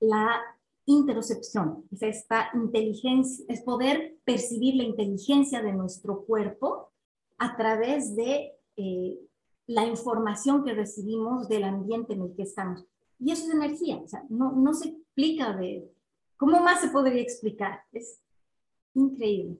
[0.00, 0.40] la
[0.86, 6.92] interocepción, es esta inteligencia, es poder percibir la inteligencia de nuestro cuerpo
[7.38, 9.18] a través de eh,
[9.66, 12.84] la información que recibimos del ambiente en el que estamos.
[13.18, 15.88] Y eso es energía, o sea, no, no se explica de...
[16.36, 17.82] ¿Cómo más se podría explicar?
[17.92, 18.18] Es
[18.94, 19.58] increíble.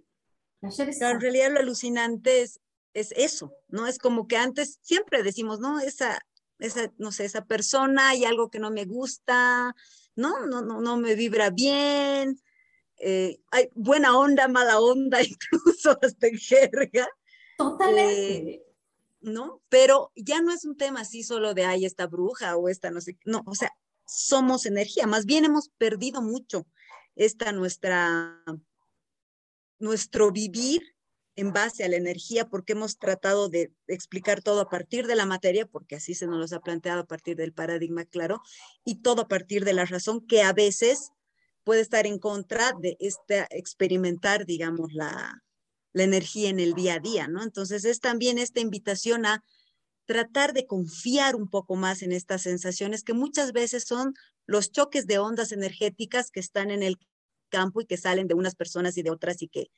[0.63, 2.61] en realidad lo alucinante es,
[2.95, 3.87] es eso, ¿no?
[3.87, 5.79] Es como que antes siempre decimos, ¿no?
[5.79, 6.19] Esa,
[6.59, 9.77] esa, no sé, esa persona, hay algo que no me gusta,
[10.17, 10.47] ¿no?
[10.47, 12.41] No, no, no me vibra bien,
[13.01, 17.09] eh, hay buena onda, mala onda, incluso hasta en jerga.
[17.57, 18.55] Totalmente.
[18.55, 18.63] Eh,
[19.23, 19.63] ¿No?
[19.69, 23.03] Pero ya no es un tema así solo de, ay, esta bruja o esta, no
[23.03, 23.71] sé, no, o sea,
[24.07, 26.67] somos energía, más bien hemos perdido mucho
[27.17, 28.43] esta nuestra,
[29.79, 30.83] nuestro vivir
[31.41, 35.27] en base a la energía, porque hemos tratado de explicar todo a partir de la
[35.27, 38.43] materia, porque así se nos ha planteado a partir del paradigma claro,
[38.85, 41.13] y todo a partir de la razón que a veces
[41.65, 45.43] puede estar en contra de este experimentar, digamos, la,
[45.93, 47.43] la energía en el día a día, ¿no?
[47.43, 49.43] Entonces es también esta invitación a
[50.05, 54.15] tratar de confiar un poco más en estas sensaciones que muchas veces son
[54.47, 56.99] los choques de ondas energéticas que están en el
[57.49, 59.71] campo y que salen de unas personas y de otras y que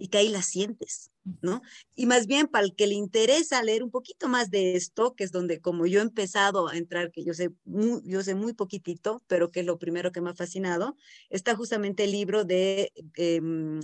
[0.00, 1.10] y que ahí la sientes,
[1.42, 1.60] ¿no?
[1.94, 5.24] Y más bien para el que le interesa leer un poquito más de esto, que
[5.24, 8.54] es donde como yo he empezado a entrar, que yo sé muy, yo sé muy
[8.54, 10.96] poquitito, pero que es lo primero que me ha fascinado,
[11.28, 13.80] está justamente el libro de em,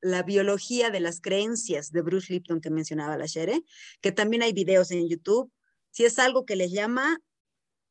[0.00, 3.64] La biología de las creencias de Bruce Lipton que mencionaba la Shere,
[4.00, 5.50] que también hay videos en YouTube.
[5.90, 7.18] Si es algo que les llama,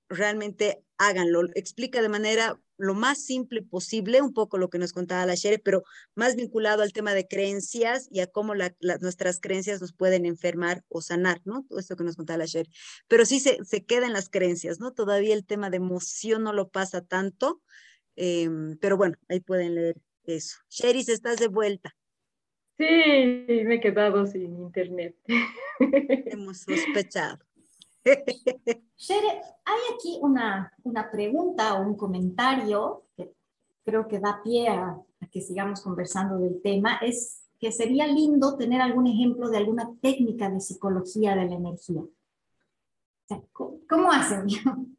[0.07, 1.41] realmente háganlo.
[1.55, 5.59] Explica de manera lo más simple posible, un poco lo que nos contaba la Shere,
[5.59, 5.83] pero
[6.15, 11.01] más vinculado al tema de creencias y a cómo nuestras creencias nos pueden enfermar o
[11.01, 11.65] sanar, ¿no?
[11.67, 12.69] Todo esto que nos contaba la Shere.
[13.07, 14.93] Pero sí se, se queda en las creencias, ¿no?
[14.93, 17.61] Todavía el tema de emoción no lo pasa tanto,
[18.15, 20.57] em, pero bueno, ahí pueden leer eso.
[20.69, 21.95] Sheris, estás de vuelta.
[22.77, 25.15] Sí, me he quedado sin internet.
[25.79, 27.39] Hemos sospechado.
[28.97, 33.33] Shere, hay aquí una, una pregunta o un comentario que
[33.83, 34.97] creo que da pie a,
[35.31, 40.49] que sigamos conversando del tema, es que sería lindo tener algún ejemplo de alguna técnica
[40.49, 42.03] de psicología de la energía.
[43.53, 44.45] ¿Cómo, hacen?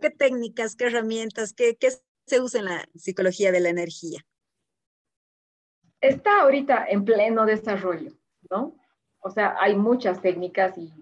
[0.00, 1.90] ¿Qué técnicas, qué herramientas, qué, qué
[2.26, 4.24] se usa en la psicología de la energía?
[6.00, 8.12] Está ahorita en pleno desarrollo,
[8.50, 8.76] ¿no?
[9.26, 10.92] O sea, hay muchas técnicas y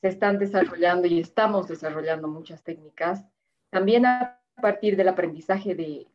[0.00, 3.24] se están desarrollando y estamos desarrollando muchas técnicas.
[3.70, 6.06] También a partir del aprendizaje de,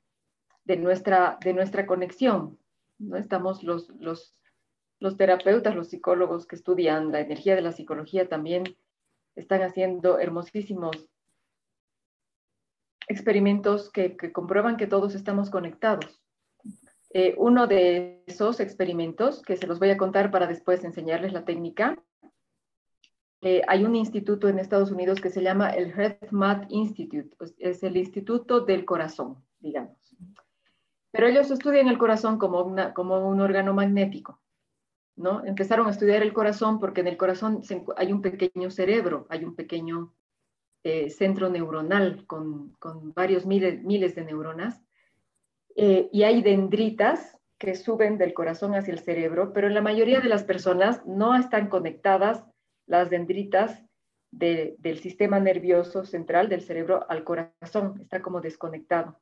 [0.64, 2.58] de nuestra, de nuestra conexión,
[2.98, 3.18] ¿no?
[3.18, 4.34] Estamos los, los,
[5.02, 8.64] los terapeutas, los psicólogos que estudian la energía de la psicología también
[9.36, 11.10] están haciendo hermosísimos
[13.10, 16.21] experimentos que comprueban que todos estamos conectados.
[17.14, 21.44] Eh, uno de esos experimentos, que se los voy a contar para después enseñarles la
[21.44, 22.02] técnica,
[23.42, 27.98] eh, hay un instituto en Estados Unidos que se llama el HeartMath Institute, es el
[27.98, 29.98] Instituto del Corazón, digamos.
[31.12, 34.40] Pero ellos estudian el corazón como, una, como un órgano magnético,
[35.18, 35.44] ¿no?
[35.44, 37.62] Empezaron a estudiar el corazón porque en el corazón
[37.98, 40.14] hay un pequeño cerebro, hay un pequeño
[40.84, 44.82] eh, centro neuronal con, con varios miles, miles de neuronas
[45.76, 50.20] eh, y hay dendritas que suben del corazón hacia el cerebro, pero en la mayoría
[50.20, 52.44] de las personas no están conectadas
[52.88, 53.86] las dendritas
[54.32, 59.20] del sistema nervioso central del cerebro al corazón, está como desconectado.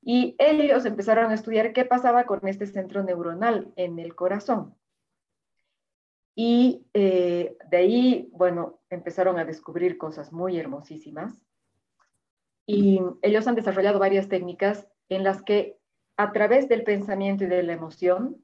[0.00, 4.74] Y ellos empezaron a estudiar qué pasaba con este centro neuronal en el corazón.
[6.36, 11.42] Y eh, de ahí, bueno, empezaron a descubrir cosas muy hermosísimas.
[12.66, 15.76] Y ellos han desarrollado varias técnicas en las que
[16.16, 18.42] a través del pensamiento y de la emoción,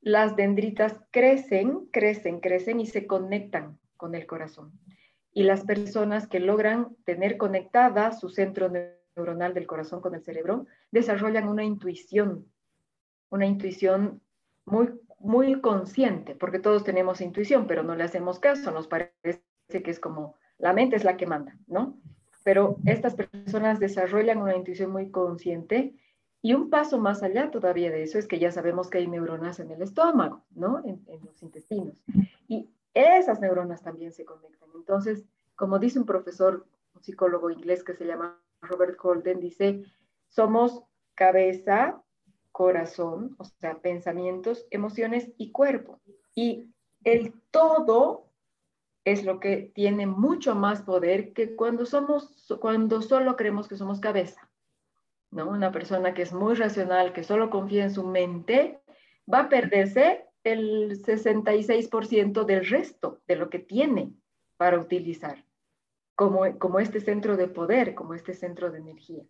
[0.00, 4.72] las dendritas crecen, crecen, crecen y se conectan con el corazón.
[5.32, 10.66] Y las personas que logran tener conectada su centro neuronal del corazón con el cerebro,
[10.90, 12.46] desarrollan una intuición,
[13.30, 14.20] una intuición
[14.64, 14.88] muy,
[15.18, 20.00] muy consciente, porque todos tenemos intuición, pero no le hacemos caso, nos parece que es
[20.00, 21.98] como la mente es la que manda, ¿no?
[22.44, 25.94] Pero estas personas desarrollan una intuición muy consciente
[26.44, 29.60] y un paso más allá todavía de eso es que ya sabemos que hay neuronas
[29.60, 30.82] en el estómago, ¿no?
[30.84, 31.96] En, los intestinos.
[32.46, 34.68] Y esas neuronas también se conectan.
[34.74, 35.24] Entonces,
[35.56, 39.84] como dice un profesor, un psicólogo inglés que se llama Robert Holden, dice,
[40.28, 40.82] somos
[41.14, 42.02] cabeza,
[42.52, 45.98] corazón, o sea, pensamientos, emociones y cuerpo.
[46.34, 46.68] Y
[47.04, 48.23] el todo
[49.04, 54.00] es lo que tiene mucho más poder que cuando somos, cuando solo creemos que somos
[54.00, 54.50] cabeza.
[55.30, 58.80] Una persona que es muy racional, que solo confía en su mente,
[59.30, 64.12] va a perderse el 66% del resto de lo que tiene
[64.56, 65.44] para utilizar,
[66.14, 69.24] como, como este centro de poder, como este centro de energía.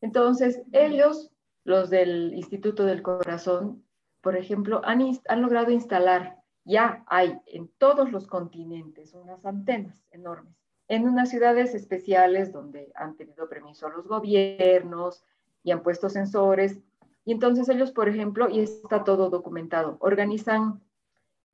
[0.00, 1.30] Entonces, ellos,
[1.64, 3.84] los del Instituto del Corazón,
[4.20, 10.54] por ejemplo, han, han logrado instalar, ya hay en todos los continentes unas antenas enormes,
[10.88, 15.24] en unas ciudades especiales donde han tenido permiso los gobiernos,
[15.62, 16.78] y han puesto sensores.
[17.24, 20.80] Y entonces ellos, por ejemplo, y está todo documentado, organizan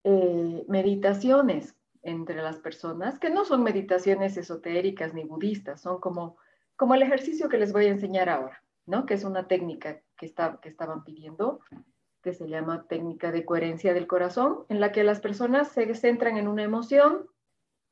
[0.05, 6.37] eh, meditaciones entre las personas, que no son meditaciones esotéricas ni budistas, son como,
[6.77, 9.05] como el ejercicio que les voy a enseñar ahora, ¿no?
[9.05, 11.61] Que es una técnica que, está, que estaban pidiendo,
[12.23, 16.37] que se llama técnica de coherencia del corazón, en la que las personas se centran
[16.37, 17.29] en una emoción,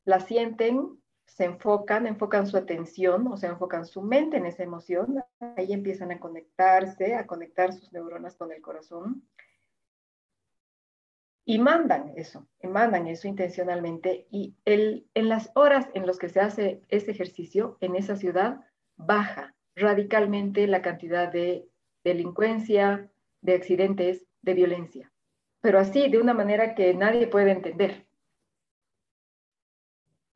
[0.05, 5.21] la sienten, se enfocan, enfocan su atención, o sea, enfocan su mente en esa emoción,
[5.57, 9.23] ahí empiezan a conectarse, a conectar sus neuronas con el corazón
[11.49, 16.41] y mandan eso, mandan eso intencionalmente y el, en las horas en las que se
[16.41, 18.59] hace ese ejercicio en esa ciudad
[18.97, 21.69] baja radicalmente la cantidad de
[22.03, 23.09] delincuencia,
[23.41, 25.11] de accidentes, de violencia,
[25.61, 28.07] pero así de una manera que nadie puede entender.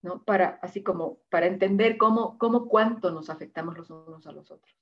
[0.01, 0.23] ¿no?
[0.23, 4.75] Para, así como para entender cómo, cómo cuánto nos afectamos los unos a los otros.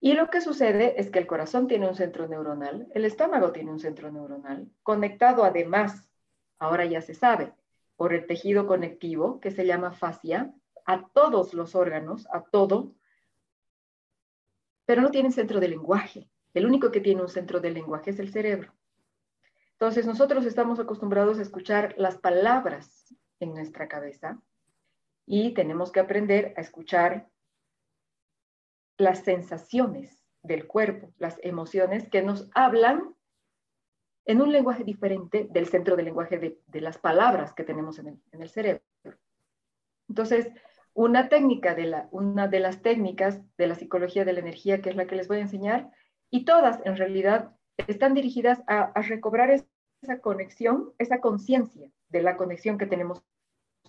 [0.00, 3.70] Y lo que sucede es que el corazón tiene un centro neuronal, el estómago tiene
[3.70, 6.10] un centro neuronal, conectado además,
[6.58, 7.52] ahora ya se sabe,
[7.96, 10.54] por el tejido conectivo que se llama fascia,
[10.86, 12.94] a todos los órganos, a todo,
[14.86, 16.30] pero no tiene centro de lenguaje.
[16.54, 18.74] El único que tiene un centro de lenguaje es el cerebro.
[19.72, 24.38] Entonces nosotros estamos acostumbrados a escuchar las palabras en nuestra cabeza
[25.26, 27.28] y tenemos que aprender a escuchar
[28.98, 33.14] las sensaciones del cuerpo, las emociones que nos hablan
[34.26, 38.48] en un lenguaje diferente del centro del lenguaje de, las palabras que tenemos en el,
[38.50, 38.82] cerebro.
[40.08, 40.50] Entonces,
[40.92, 44.90] una técnica de la, una de las técnicas de la psicología de la energía, que
[44.90, 45.90] es la que les voy a enseñar,
[46.30, 47.56] y todas en realidad
[47.86, 53.22] están dirigidas a, recobrar esa conexión, esa conciencia de la conexión que tenemos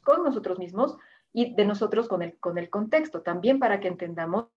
[0.03, 0.97] con nosotros mismos
[1.33, 4.47] y de nosotros con el, con el contexto, también para que entendamos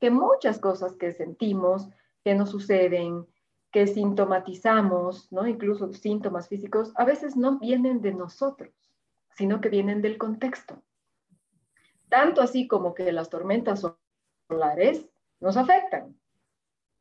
[0.00, 1.88] que muchas cosas que sentimos,
[2.24, 3.26] que nos suceden,
[3.70, 5.46] que sintomatizamos, ¿no?
[5.46, 8.70] incluso síntomas físicos, a veces no vienen de nosotros,
[9.30, 10.82] sino que vienen del contexto.
[12.08, 13.86] Tanto así como que las tormentas
[14.48, 15.08] solares
[15.40, 16.14] nos afectan.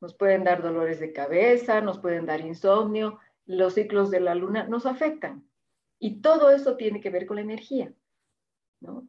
[0.02, 4.68] Nos pueden dar dolores de cabeza, nos pueden dar insomnio, los ciclos de la luna
[4.68, 5.48] nos afectan.
[6.00, 7.94] Y todo eso tiene que ver con la energía.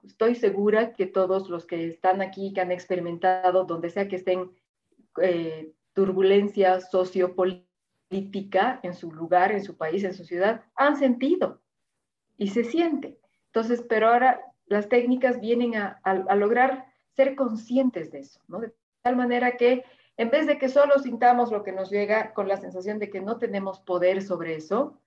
[0.05, 4.51] Estoy segura que todos los que están aquí, que han experimentado, donde sea que estén,
[5.23, 11.61] eh, turbulencia sociopolítica en su lugar, en su país, en su ciudad, han sentido
[12.37, 13.19] y se siente.
[13.47, 16.01] Entonces, pero ahora las técnicas vienen a,
[16.35, 18.61] lograr ser conscientes de eso, ¿no?
[18.61, 18.73] De
[19.03, 19.85] tal manera que
[20.17, 23.21] en vez de que solo sintamos lo que nos llega con la sensación de que
[23.21, 25.01] no tenemos poder sobre eso,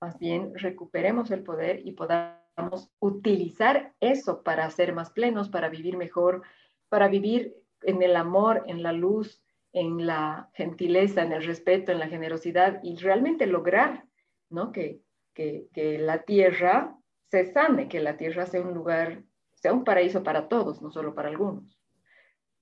[0.00, 5.96] más bien recuperemos el poder y podamos utilizar eso para ser más plenos, para vivir
[5.96, 6.42] mejor,
[6.88, 9.42] para vivir en el amor, en la luz,
[9.72, 14.04] en la gentileza, en el respeto, en la generosidad y realmente lograr
[14.50, 14.70] ¿no?
[14.72, 15.00] que,
[15.32, 16.96] que, que la tierra
[17.30, 19.22] se sane, que la tierra sea un lugar,
[19.54, 21.78] sea un paraíso para todos, no solo para algunos.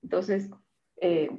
[0.01, 0.49] Entonces,
[1.01, 1.29] eh,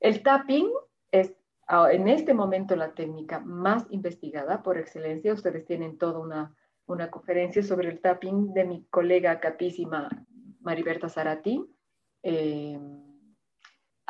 [0.00, 0.70] el tapping
[1.10, 1.34] es
[1.66, 5.32] ah, en este momento la técnica más investigada por excelencia.
[5.32, 6.54] Ustedes tienen toda una,
[6.86, 10.08] una conferencia sobre el tapping de mi colega capísima
[10.60, 11.64] Mariberta Zarati.
[12.22, 12.78] Eh,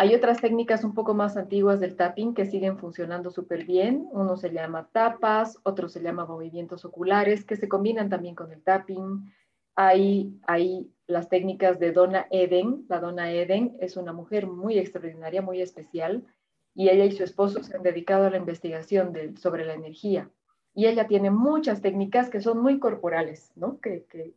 [0.01, 4.07] hay otras técnicas un poco más antiguas del tapping que siguen funcionando súper bien.
[4.12, 8.62] Uno se llama tapas, otro se llama movimientos oculares, que se combinan también con el
[8.62, 9.32] tapping.
[9.81, 12.85] Hay, hay las técnicas de Donna Eden.
[12.89, 16.26] La Donna Eden es una mujer muy extraordinaria, muy especial,
[16.74, 20.29] y ella y su esposo se han dedicado a la investigación sobre la energía.
[20.74, 23.79] Y ella tiene muchas técnicas que son muy corporales, ¿no?
[23.81, 24.35] que, que,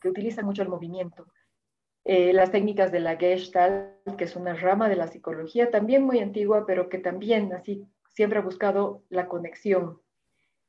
[0.00, 1.26] que utilizan mucho el movimiento.
[2.04, 6.20] Eh, las técnicas de la Gestalt, que es una rama de la psicología también muy
[6.20, 10.00] antigua, pero que también así siempre ha buscado la conexión.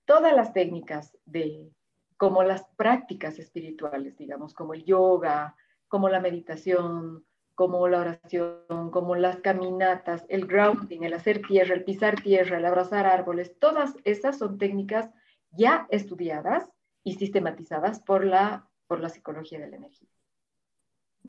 [0.05, 1.69] Todas las técnicas de,
[2.17, 5.55] como las prácticas espirituales, digamos, como el yoga,
[5.87, 11.83] como la meditación, como la oración, como las caminatas, el grounding, el hacer tierra, el
[11.83, 15.09] pisar tierra, el abrazar árboles, todas esas son técnicas
[15.51, 16.69] ya estudiadas
[17.03, 20.09] y sistematizadas por la, por la psicología de la energía.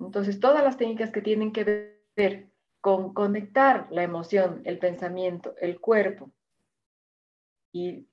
[0.00, 5.80] Entonces, todas las técnicas que tienen que ver con conectar la emoción, el pensamiento, el
[5.80, 6.32] cuerpo
[7.72, 8.06] y,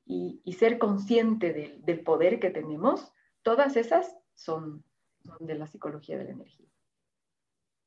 [0.57, 1.53] ser consciente
[1.85, 4.83] del, poder que tenemos, todas esas son,
[5.39, 6.67] de la psicología de la energía.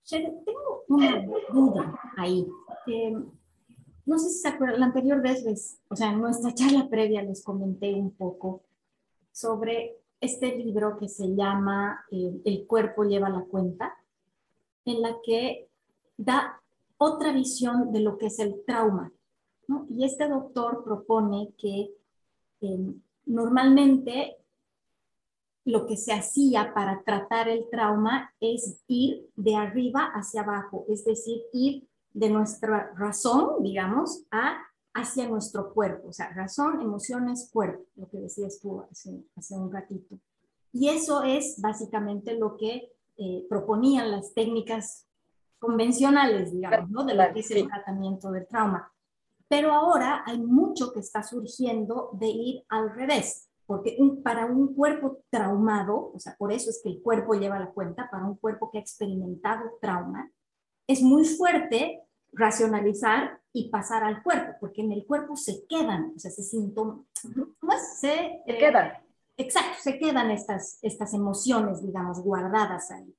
[0.09, 2.47] tengo una duda ahí.
[4.05, 7.45] no sé si se acuerdan, la anterior vez, o sea, en nuestra charla previa les
[7.45, 8.63] comenté un poco
[9.33, 13.95] sobre este libro que se llama eh, El cuerpo lleva la cuenta,
[14.85, 15.69] en la que
[16.17, 16.63] da
[16.99, 19.13] otra visión de lo que es el trauma.
[19.89, 21.91] Y este doctor propone que
[22.61, 24.37] em, normalmente
[25.65, 31.05] lo que se hacía para tratar el trauma es ir de arriba hacia abajo, es
[31.05, 34.59] decir, ir de nuestra razón, digamos, a
[34.97, 39.71] hacia nuestro cuerpo, o sea, razón, emociones, cuerpo, lo que decías tú hace, hace un
[39.71, 40.19] ratito.
[40.73, 45.07] Y eso es básicamente lo que eh, proponían las técnicas
[45.59, 47.05] convencionales, digamos, ¿no?
[47.05, 48.91] de lo que es el tratamiento del trauma.
[49.49, 55.23] Pero ahora hay mucho que está surgiendo de ir al revés, porque para un cuerpo
[55.31, 58.71] traumado, o sea, por eso es que el cuerpo lleva la cuenta, para un cuerpo
[58.71, 60.31] que ha experimentado trauma,
[60.87, 66.19] es muy fuerte racionalizar y pasar al cuerpo, porque en el cuerpo se quedan, o
[66.19, 67.07] sea, se síntomas,
[67.99, 68.93] se, se eh, quedan.
[69.39, 73.15] Exacto, se quedan estas, estas emociones, digamos, guardadas ahí.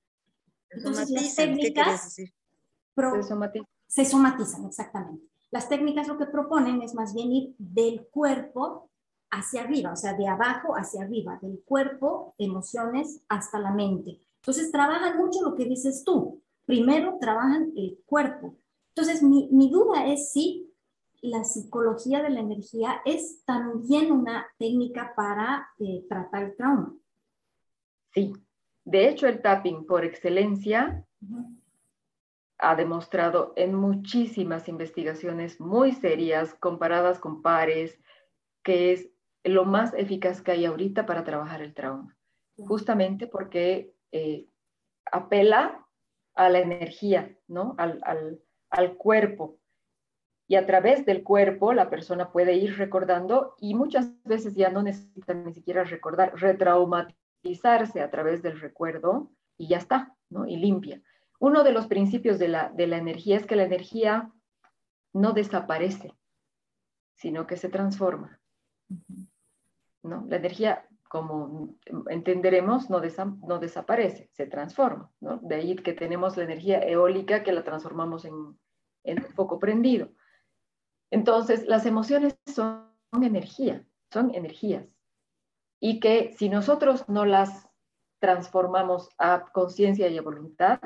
[0.70, 2.34] Entonces, las técnicas se,
[3.24, 3.68] somatizan.
[3.88, 5.26] se somatizan, exactamente.
[5.52, 8.90] Las técnicas lo que proponen es más bien ir del cuerpo
[9.32, 14.22] hacia arriba, o sea, de abajo hacia arriba, del cuerpo, emociones, hasta la mente.
[14.38, 16.42] Entonces, trabajan mucho lo que dices tú.
[16.66, 18.56] Primero trabajan el cuerpo,
[18.98, 20.74] entonces, mi, duda es si
[21.22, 26.96] la psicología de la energía es también una técnica para eh, tratar el trauma.
[28.12, 28.34] Sí,
[28.86, 31.06] de hecho el tapping por excelencia
[32.60, 38.00] ha demostrado en muchísimas investigaciones muy serias, comparadas con pares,
[38.64, 39.10] que es
[39.44, 42.18] lo más eficaz que hay ahorita para trabajar el trauma.
[42.58, 44.48] Justamente porque eh,
[45.12, 45.86] apela
[46.36, 47.76] a la energía, ¿no?
[47.78, 49.60] Al, al, al cuerpo.
[50.48, 54.82] Y a través del cuerpo la persona puede ir recordando y muchas veces ya no
[54.82, 60.48] necesita ni siquiera recordar, retraumatizarse a través del recuerdo y ya está, ¿no?
[60.48, 61.02] Y limpia.
[61.40, 64.32] Uno de los principios de la, de la energía es que la energía
[65.14, 66.14] no desaparece,
[67.16, 68.40] sino que se transforma.
[70.04, 70.26] ¿no?
[70.30, 71.76] La energía, como
[72.10, 73.02] entenderemos, no,
[73.48, 75.12] no desaparece, se transforma.
[75.20, 75.38] ¿no?
[75.38, 78.58] De ahí que tenemos la energía eólica que la transformamos en,
[79.04, 80.10] en foco prendido.
[81.12, 84.86] Entonces, las emociones son energía, son energías.
[85.80, 87.70] Y que si nosotros no las
[88.20, 90.80] transformamos a conciencia y a voluntad,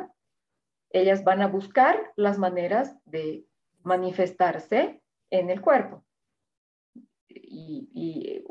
[0.93, 3.45] ellas van a buscar las maneras de
[3.83, 6.03] manifestarse en el cuerpo.
[7.27, 8.43] Y,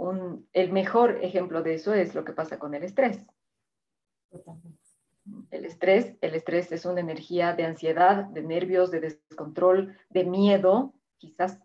[0.52, 3.24] el mejor ejemplo de eso es lo que pasa con el estrés.
[5.50, 10.94] El estrés, el estrés es una energía de ansiedad, de nervios, de descontrol, de miedo,
[11.18, 11.60] quizás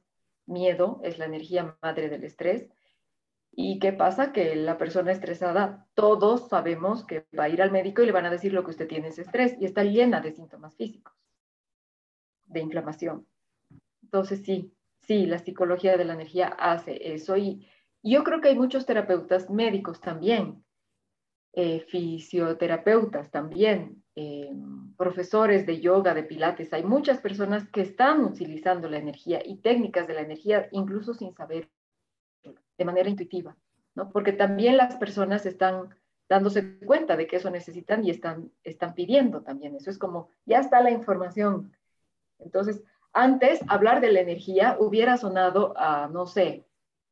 [0.45, 2.67] miedo es la energía madre del estrés.
[3.57, 4.33] ¿Y qué pasa?
[4.33, 8.25] Que la persona estresada, todos sabemos que va a ir al médico y le van
[8.25, 11.13] a decir lo que usted tiene es estrés y está llena de síntomas físicos,
[12.47, 13.25] de inflamación.
[14.03, 17.65] Entonces sí, sí, la psicología de la energía hace eso y
[18.03, 20.63] yo creo que hay muchos terapeutas médicos también,
[21.53, 24.51] eh, fisioterapeutas también, eh,
[24.97, 30.07] profesores de yoga, de pilates, hay muchas personas que están utilizando la energía y técnicas
[30.07, 31.69] de la energía incluso sin saber,
[32.77, 33.55] de manera intuitiva,
[33.95, 34.09] ¿no?
[34.09, 35.89] Porque también las personas están
[36.27, 39.75] dándose cuenta de que eso necesitan y están, están pidiendo también.
[39.75, 41.75] Eso es como, ya está la información.
[42.39, 46.65] Entonces, antes hablar de la energía hubiera sonado a, no sé,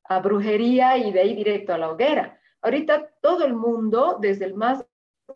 [0.04, 2.40] a brujería y de ahí directo a la hoguera.
[2.62, 4.86] Ahorita todo el mundo, desde el más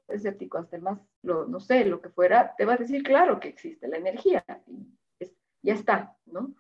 [0.07, 3.47] escéptico hasta el más, no sé, lo que fuera, te va a decir, claro que
[3.49, 4.43] existe la energía.
[5.61, 6.53] ya está, ¿no?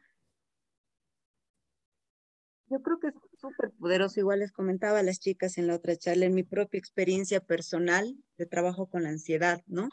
[2.69, 3.13] Yo creo que es
[3.49, 6.77] súper poderoso, igual les comentaba a las chicas en la otra charla, en mi propia
[6.77, 9.89] experiencia personal de trabajo con la ansiedad, ¿no?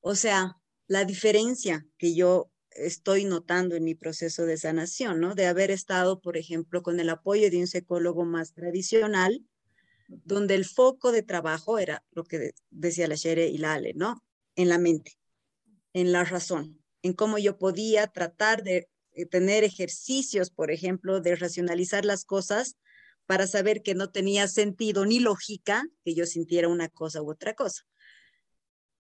[0.00, 0.56] O sea,
[0.86, 5.34] la diferencia que yo estoy notando en mi proceso de sanación, ¿no?
[5.34, 9.44] De haber estado, por ejemplo, con el apoyo de un psicólogo más tradicional,
[10.08, 14.24] donde el foco de trabajo era lo que decía la Shere y la Ale, ¿no?
[14.56, 15.18] En la mente,
[15.92, 21.34] en la razón, en cómo yo podía tratar de eh, tener ejercicios, por ejemplo, de
[21.34, 22.76] racionalizar las cosas
[23.26, 27.54] para saber que no tenía sentido ni lógica que yo sintiera una cosa u otra
[27.54, 27.82] cosa.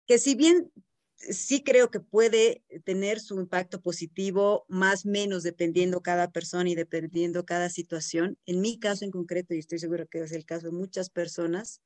[0.07, 0.71] Que si bien
[1.17, 7.45] sí creo que puede tener su impacto positivo, más menos dependiendo cada persona y dependiendo
[7.45, 8.39] cada situación.
[8.47, 11.83] En mi caso en concreto, y estoy seguro que es el caso de muchas personas,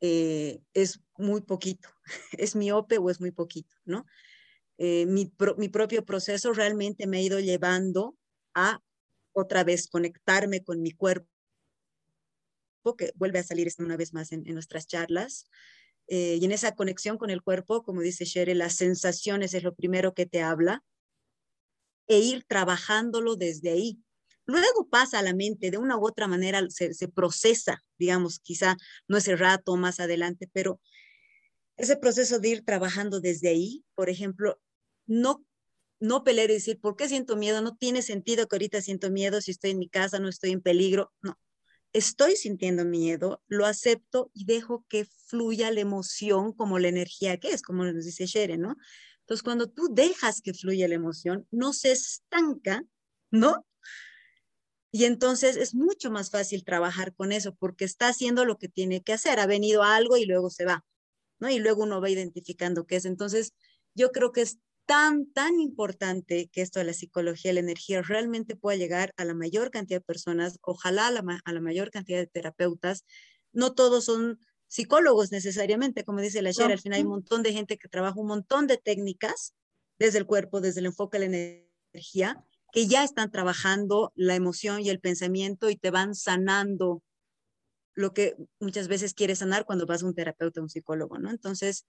[0.00, 1.88] eh, es muy poquito,
[2.32, 4.04] es miope o es muy poquito, ¿no?
[4.82, 8.16] Eh, mi, mi, propio proceso realmente me ha ido llevando
[8.54, 8.80] a
[9.32, 11.28] otra vez conectarme con mi cuerpo,
[12.96, 15.50] que vuelve a salir una vez más en, en nuestras charlas,
[16.08, 19.74] eh, y en esa conexión con el cuerpo, como dice Shere, las sensaciones es lo
[19.74, 20.82] primero que te habla,
[22.08, 24.02] e ir trabajándolo desde ahí.
[24.46, 28.78] Luego pasa a la mente, de una u otra manera se, se procesa, digamos, quizá
[29.08, 30.80] no ese rato más adelante, pero
[31.76, 34.58] ese proceso de ir trabajando desde ahí, por ejemplo,
[35.06, 35.44] no
[36.00, 37.60] no pelear y decir, ¿por qué siento miedo?
[37.60, 40.62] No tiene sentido que ahorita siento miedo si estoy en mi casa, no estoy en
[40.62, 41.12] peligro.
[41.20, 41.38] No,
[41.92, 47.50] estoy sintiendo miedo, lo acepto y dejo que fluya la emoción como la energía que
[47.50, 48.76] es, como nos dice Shere, ¿no?
[49.20, 52.82] Entonces, cuando tú dejas que fluya la emoción, no se estanca,
[53.30, 53.66] ¿no?
[54.92, 59.02] Y entonces es mucho más fácil trabajar con eso porque está haciendo lo que tiene
[59.02, 59.38] que hacer.
[59.38, 60.84] Ha venido algo y luego se va,
[61.38, 61.48] ¿no?
[61.48, 63.04] Y luego uno va identificando qué es.
[63.04, 63.54] Entonces,
[63.94, 64.58] yo creo que es
[64.90, 69.34] tan, tan importante que esto de la psicología, la energía, realmente pueda llegar a la
[69.34, 73.04] mayor cantidad de personas, ojalá a la, a la mayor cantidad de terapeutas.
[73.52, 77.52] No todos son psicólogos necesariamente, como dice la Shera, al final hay un montón de
[77.52, 79.54] gente que trabaja un montón de técnicas
[80.00, 81.62] desde el cuerpo, desde el enfoque de la
[81.94, 87.00] energía, que ya están trabajando la emoción y el pensamiento y te van sanando
[87.94, 91.30] lo que muchas veces quieres sanar cuando vas a un terapeuta, un psicólogo, ¿no?
[91.30, 91.86] Entonces,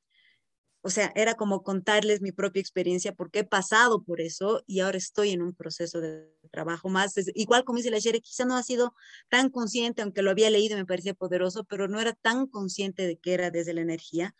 [0.83, 4.97] o sea, era como contarles mi propia experiencia porque he pasado por eso y ahora
[4.97, 7.13] estoy en un proceso de trabajo más.
[7.35, 8.95] igual como dice la Shere, quizá no ha sido
[9.29, 13.05] tan consciente, aunque lo había leído y me parecía poderoso, pero no era tan consciente
[13.05, 14.35] de que era desde la energía,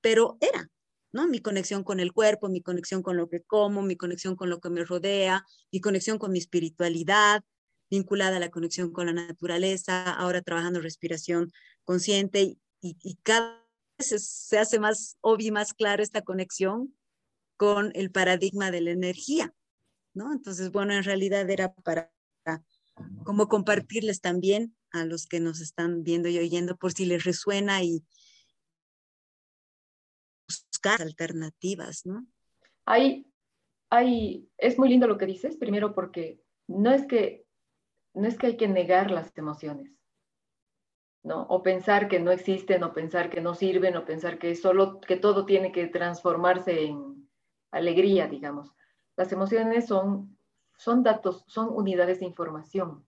[0.00, 0.70] pero era,
[1.12, 1.28] ¿no?
[1.28, 4.60] Mi conexión con el cuerpo, mi conexión con lo que como, mi conexión con lo
[4.60, 7.44] que me rodea, mi conexión con mi espiritualidad,
[7.90, 11.52] vinculada a la conexión con la naturaleza, ahora trabajando respiración
[11.84, 13.61] consciente y cada
[13.98, 16.94] se hace más obvio y más claro esta conexión
[17.56, 19.54] con el paradigma de la energía,
[20.14, 20.32] ¿no?
[20.32, 22.12] Entonces, bueno, en realidad era para
[23.24, 27.82] como compartirles también a los que nos están viendo y oyendo por si les resuena
[27.82, 28.04] y
[30.46, 32.26] buscar alternativas, ¿no?
[32.84, 33.26] Hay,
[33.90, 37.46] hay, es muy lindo lo que dices, primero porque no es que,
[38.14, 39.92] no es que hay que negar las emociones,
[41.22, 41.42] ¿no?
[41.42, 45.16] O pensar que no existen, o pensar que no sirven, o pensar que solo, que
[45.16, 47.28] todo tiene que transformarse en
[47.70, 48.74] alegría, digamos.
[49.16, 50.36] Las emociones son,
[50.76, 53.06] son datos, son unidades de información.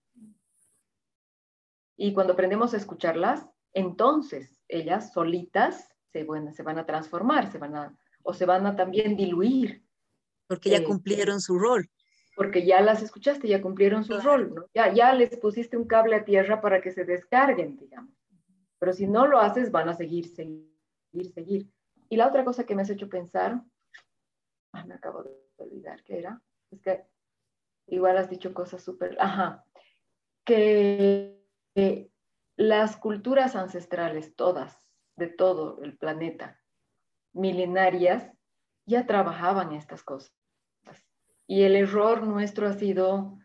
[1.97, 7.57] Y cuando aprendemos a escucharlas, entonces ellas solitas se, bueno, se van a transformar, se
[7.57, 9.83] van a, o se van a también diluir.
[10.47, 11.89] Porque ya eh, cumplieron su rol.
[12.35, 14.65] Porque ya las escuchaste, ya cumplieron su rol, ¿no?
[14.73, 18.13] Ya, ya les pusiste un cable a tierra para que se descarguen, digamos.
[18.77, 21.69] Pero si no lo haces, van a seguir, seguir, seguir.
[22.09, 23.61] Y la otra cosa que me has hecho pensar,
[24.73, 27.05] ah, me acabo de olvidar qué era, es que
[27.87, 29.63] igual has dicho cosas súper, ajá,
[30.43, 31.41] que
[32.57, 36.61] las culturas ancestrales, todas, de todo el planeta,
[37.33, 38.31] milenarias,
[38.85, 40.33] ya trabajaban estas cosas.
[41.47, 43.37] Y el error nuestro ha sido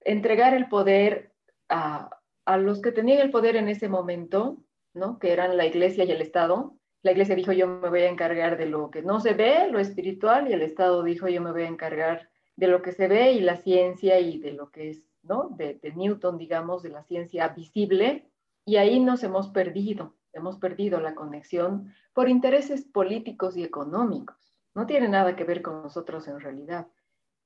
[0.00, 1.32] entregar el poder
[1.68, 2.10] a,
[2.58, 5.18] los que tenían el poder en ese momento, ¿no?
[5.18, 6.76] que eran la iglesia y el Estado.
[7.02, 9.78] La iglesia dijo, yo me voy a encargar de lo que no se ve, lo
[9.78, 13.32] espiritual, y el Estado dijo, yo me voy a encargar de lo que se ve
[13.32, 15.50] y la ciencia y de lo que es ¿no?
[15.50, 18.30] De, Newton, digamos, de la ciencia visible,
[18.64, 24.49] y ahí nos hemos perdido, hemos perdido la conexión por intereses políticos y económicos.
[24.74, 26.86] No tiene nada que ver con nosotros en realidad.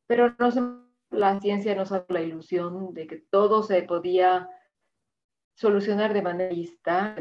[0.07, 0.35] Pero
[1.11, 4.49] la ciencia nos da la ilusión de que todo se podía
[5.55, 7.17] solucionar de manera lista,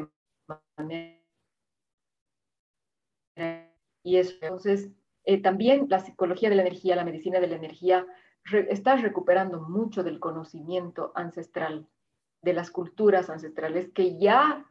[4.04, 4.92] y eso, entonces,
[5.24, 8.06] eh, también la psicología de la energía, la medicina de la energía
[8.70, 11.88] estás recuperando mucho del conocimiento ancestral,
[12.42, 14.70] de las culturas ancestrales que ya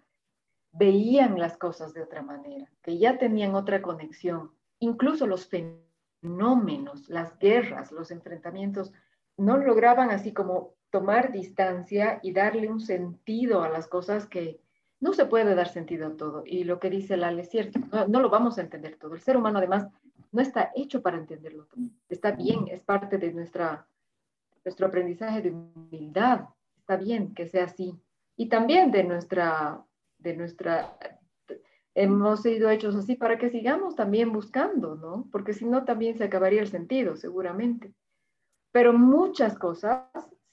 [0.72, 4.52] veían las cosas de otra manera, que ya tenían otra conexión.
[4.82, 8.92] Incluso los fenómenos, las guerras, los enfrentamientos,
[9.36, 14.60] no lograban así como tomar distancia y darle un sentido a las cosas que
[14.98, 16.42] no se puede dar sentido a todo.
[16.44, 17.78] Y lo que dice Lale es cierto,
[18.08, 19.14] no, lo vamos a entender todo.
[19.14, 19.86] El ser humano además
[20.32, 21.84] no está hecho para entenderlo todo.
[22.08, 23.86] Está bien, es parte de nuestra,
[24.64, 26.48] nuestro aprendizaje de humildad.
[26.76, 27.94] Está bien que sea así.
[28.36, 29.80] Y también de nuestra,
[30.18, 30.98] de nuestra,
[31.94, 35.28] hemos sido hechos así para que sigamos también buscando, ¿no?
[35.30, 37.92] Porque si no, también se acabaría el sentido, seguramente.
[38.72, 40.08] Pero muchas cosas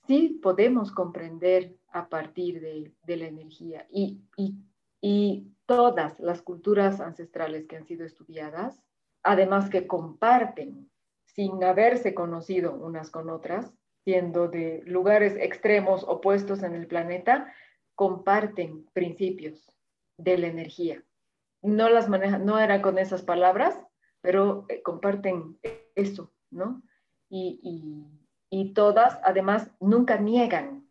[0.08, 3.88] sí podemos comprender a partir de, de la energía.
[3.90, 4.56] Y, y,
[5.02, 8.82] y todas las culturas ancestrales que han sido estudiadas
[9.24, 10.90] además que comparten
[11.26, 13.72] sin haberse conocido unas con otras,
[14.04, 17.54] siendo de lugares extremos opuestos en el planeta,
[17.96, 19.78] comparten principios
[20.18, 21.04] de la energía.
[21.62, 23.80] No las manejan, no era con esas palabras,
[24.22, 25.58] pero eh, comparten
[25.96, 26.82] eso, ¿no?
[27.30, 30.88] Y, todas, además, nunca niegan,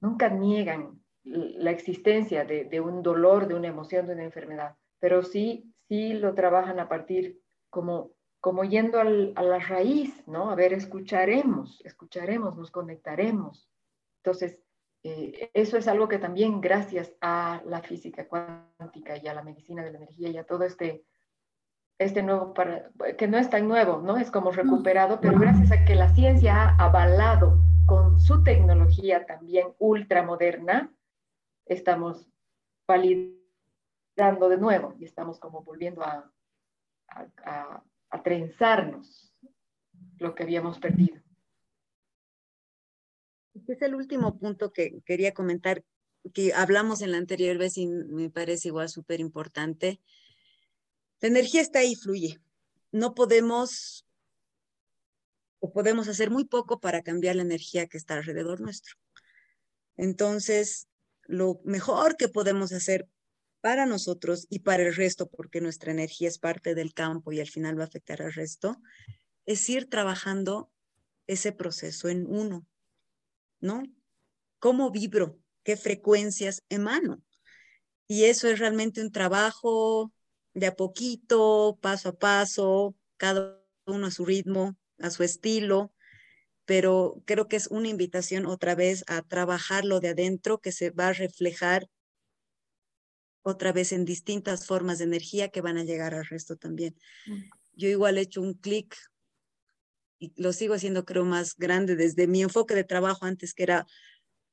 [0.00, 5.22] nunca niegan la existencia de, de, un dolor, de una emoción, de una enfermedad, pero
[5.22, 7.40] sí, sí lo trabajan a partir
[7.70, 10.50] como, como yendo a la raíz, ¿no?
[10.50, 13.68] A ver, escucharemos, escucharemos, nos conectaremos.
[14.22, 14.62] Entonces,
[15.08, 19.84] eh, eso es algo que también gracias a la física cuántica y a la medicina
[19.84, 21.04] de la energía y a todo este,
[21.98, 24.16] este nuevo, para, que no es tan nuevo, ¿no?
[24.16, 29.68] Es como recuperado, pero gracias a que la ciencia ha avalado con su tecnología también
[29.78, 30.92] ultramoderna,
[31.66, 32.28] estamos
[32.88, 36.28] validando de nuevo y estamos como volviendo a,
[37.44, 39.32] a, trenzarnos
[40.18, 41.20] lo que habíamos perdido.
[43.68, 45.84] Es el último punto que quería comentar,
[46.34, 50.00] que hablamos en la anterior vez y me parece igual súper importante.
[51.20, 52.40] La energía está ahí, fluye.
[52.92, 54.06] No podemos
[55.58, 58.96] o podemos hacer muy poco para cambiar la energía que está alrededor nuestro.
[59.96, 60.88] Entonces,
[61.24, 63.08] lo mejor que podemos hacer
[63.60, 67.48] para nosotros y para el resto, porque nuestra energía es parte del campo y al
[67.48, 68.76] final va a afectar al resto,
[69.46, 70.70] es ir trabajando
[71.26, 72.66] ese proceso en uno,
[73.66, 73.82] ¿no?
[74.58, 75.38] ¿Cómo vibro?
[75.62, 77.22] ¿Qué frecuencias emano?
[78.08, 80.12] Y eso es realmente un trabajo
[80.54, 85.92] de a poquito, paso a paso, cada uno a su ritmo, a su estilo,
[86.64, 91.08] pero creo que es una invitación otra vez a trabajarlo de adentro que se va
[91.08, 91.88] a reflejar
[93.42, 96.96] otra vez en distintas formas de energía que van a llegar al resto también.
[97.74, 98.96] Yo igual he hecho un clic
[100.18, 103.86] y lo sigo haciendo creo más grande desde mi enfoque de trabajo antes que era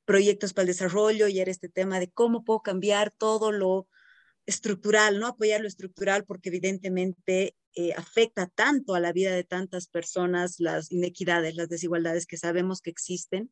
[0.06, 3.88] proyectos para el desarrollo y era este tema de cómo puedo cambiar todo lo
[4.46, 5.28] estructural, ¿no?
[5.28, 10.92] Apoyar lo estructural porque evidentemente eh, afecta tanto a la vida de tantas personas, las
[10.92, 13.52] inequidades, las desigualdades que sabemos que existen.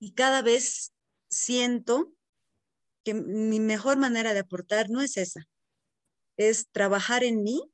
[0.00, 0.92] Y cada vez
[1.28, 2.14] siento
[3.04, 5.46] que mi mejor manera de aportar no es esa,
[6.36, 7.70] es trabajar en mí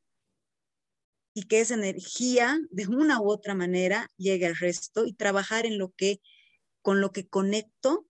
[1.38, 5.76] y que esa energía de una u otra manera llegue al resto y trabajar en
[5.76, 6.22] lo que
[6.80, 8.06] con lo que conecto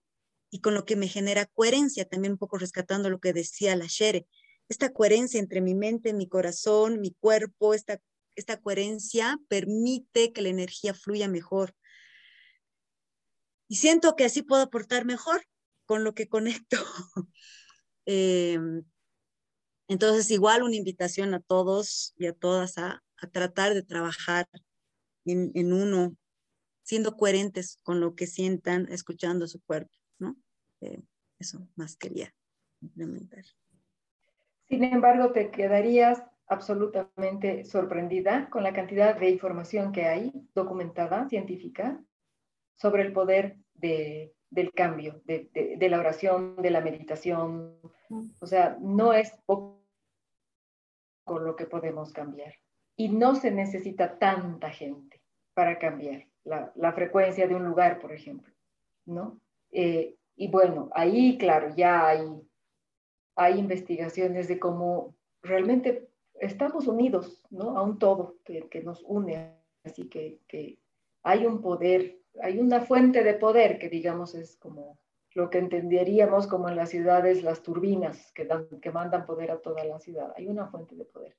[0.49, 3.85] y con lo que me genera coherencia, también un poco rescatando lo que decía la
[3.85, 4.29] Shere,
[4.69, 7.99] esta coherencia entre mi mente, mi corazón, mi cuerpo, esta,
[8.37, 11.75] esta coherencia permite que la energía fluya mejor.
[13.67, 15.45] Y siento que así puedo aportar mejor
[15.85, 16.77] con lo que conecto.
[18.09, 18.85] Em,
[19.89, 24.47] entonces, igual una invitación a todos y a todas a, tratar de trabajar
[25.25, 26.15] en, en, uno,
[26.83, 30.37] siendo coherentes con lo que sientan, escuchando su cuerpo, ¿no?
[30.81, 31.01] Eh,
[31.39, 32.33] eso más quería
[32.81, 33.43] implementar.
[34.67, 42.01] Sin embargo, te quedarías absolutamente sorprendida con la cantidad de información que hay documentada, científica,
[42.75, 47.79] sobre el poder de, del cambio, de, de, la oración, de la meditación.
[48.39, 49.83] O sea, no es poco
[51.27, 52.53] lo que podemos cambiar.
[52.97, 55.21] Y no se necesita tanta gente
[55.53, 58.53] para cambiar la, frecuencia de un lugar, por ejemplo,
[59.05, 59.39] ¿no?
[59.71, 62.25] Eh, y bueno, ahí, claro, ya hay,
[63.35, 67.77] hay investigaciones de cómo realmente estamos unidos, ¿no?
[67.77, 69.55] A un todo que, que nos une.
[69.83, 70.79] Así que, que
[71.23, 74.99] hay un poder hay una fuente de poder que digamos es como
[75.33, 79.59] lo que entenderíamos como en las ciudades las turbinas que, dan, que mandan poder a
[79.59, 80.33] toda la ciudad.
[80.35, 81.35] Hay una fuente de poder.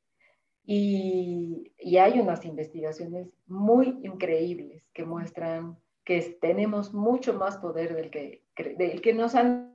[0.70, 8.10] Y, y hay unas investigaciones muy increíbles que muestran que tenemos mucho más poder del
[8.10, 8.44] que,
[8.76, 9.74] del que nos han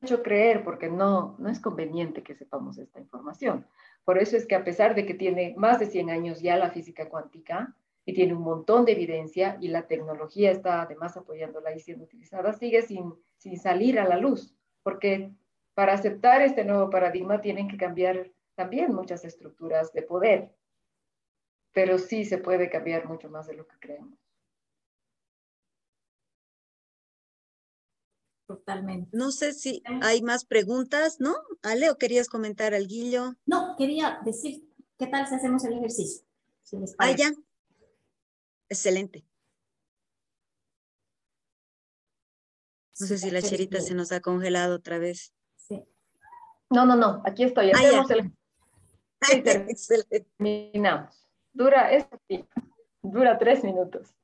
[0.00, 3.66] hecho creer, porque no, no es conveniente que sepamos esta información.
[4.06, 6.70] Por eso es que a pesar de que tiene más de 100 años ya la
[6.70, 7.76] física cuántica,
[8.06, 12.54] y tiene un montón de evidencia y la tecnología está además apoyándola y siendo utilizada,
[12.54, 15.32] sigue sin, sin salir a la luz, porque
[15.74, 20.54] para aceptar este nuevo paradigma tienen que cambiar también muchas estructuras de poder,
[21.72, 24.18] pero sí se puede cambiar mucho más de lo que creemos.
[28.46, 29.16] Totalmente.
[29.16, 31.36] No sé si hay más preguntas, ¿no?
[31.62, 33.34] Ale, ¿o querías comentar al Guillo?
[33.46, 36.26] No, quería decir, ¿qué tal si hacemos el ejercicio?
[36.62, 37.30] Si ah, ya,
[38.70, 39.26] Excelente.
[43.00, 45.34] No sé si la cherita se nos ha congelado otra vez.
[45.56, 45.82] Sí.
[46.70, 47.70] No, no, no, aquí estoy.
[47.70, 48.32] Ah, Hacemos el...
[49.32, 50.26] Excelente.
[50.36, 51.26] Terminamos.
[51.52, 52.06] Dura, es,
[53.02, 54.14] dura tres minutos.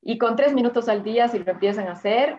[0.00, 2.38] Y con tres minutos al día, si lo empiezan a hacer,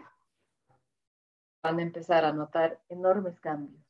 [1.64, 3.82] van a empezar a notar enormes cambios.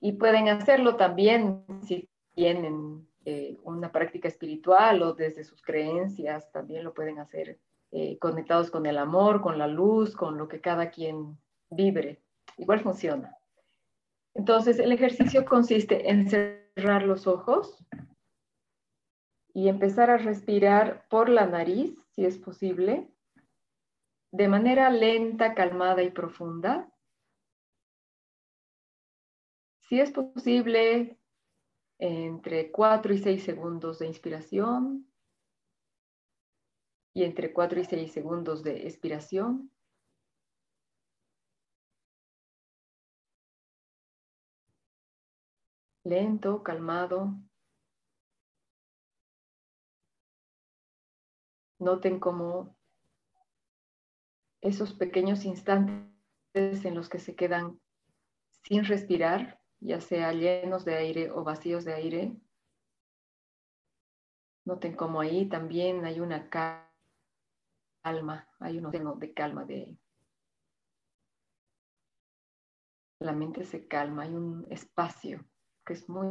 [0.00, 6.84] Y pueden hacerlo también si tienen eh, una práctica espiritual o desde sus creencias, también
[6.84, 7.58] lo pueden hacer
[7.90, 11.36] eh, conectados con el amor, con la luz, con lo que cada quien
[11.70, 12.20] vibre.
[12.56, 13.36] Igual funciona.
[14.34, 16.28] Entonces, el ejercicio consiste en
[16.76, 17.82] cerrar los ojos
[19.54, 23.10] y empezar a respirar por la nariz, si es posible,
[24.30, 26.92] de manera lenta, calmada y profunda.
[29.88, 31.18] Si es posible,
[31.98, 35.10] entre 4 y 6 segundos de inspiración
[37.14, 39.70] y entre 4 y 6 segundos de expiración.
[46.06, 47.34] Lento, calmado.
[51.80, 52.78] Noten cómo
[54.60, 56.06] esos pequeños instantes
[56.54, 57.80] en los que se quedan
[58.62, 62.36] sin respirar ya sea llenos de aire o vacíos de aire.
[64.64, 66.88] Noten como ahí también hay una calma,
[68.60, 69.98] hay un océano de calma de
[73.18, 75.44] la mente se calma, hay un espacio
[75.86, 76.26] que es muy,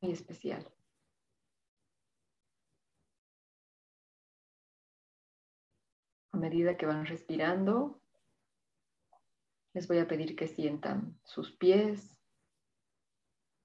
[0.00, 0.68] muy especial.
[6.32, 8.02] A medida que van respirando,
[9.72, 12.20] les voy a pedir que sientan sus pies,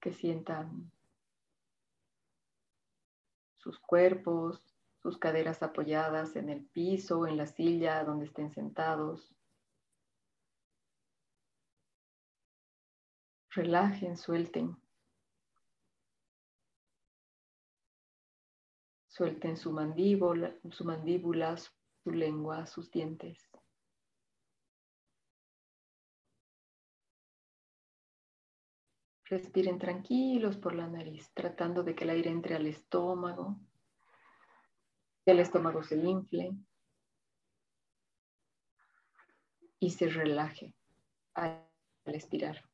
[0.00, 0.92] que sientan
[3.58, 9.34] sus cuerpos, sus caderas apoyadas en el piso en la silla donde estén sentados.
[13.50, 14.76] Relajen, suelten.
[19.20, 23.50] Suelten su mandíbula, su mandíbula, su lengua, sus dientes.
[29.26, 33.60] Respiren tranquilos por la nariz, tratando de que el aire entre al estómago,
[35.26, 36.56] que el estómago se infle
[39.80, 40.74] y se relaje
[41.34, 41.68] al
[42.06, 42.64] expirar.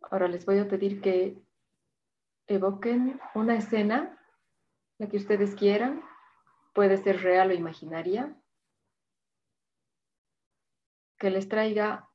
[0.00, 1.43] Ahora les voy a pedir que
[2.46, 4.18] evoquen una escena,
[4.98, 6.02] la que ustedes quieran,
[6.74, 8.36] puede ser real o imaginaria,
[11.18, 12.10] que les traiga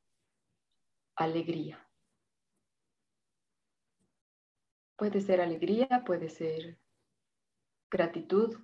[1.15, 1.85] alegría.
[4.97, 6.77] Puede ser alegría, puede ser
[7.89, 8.59] gratitud,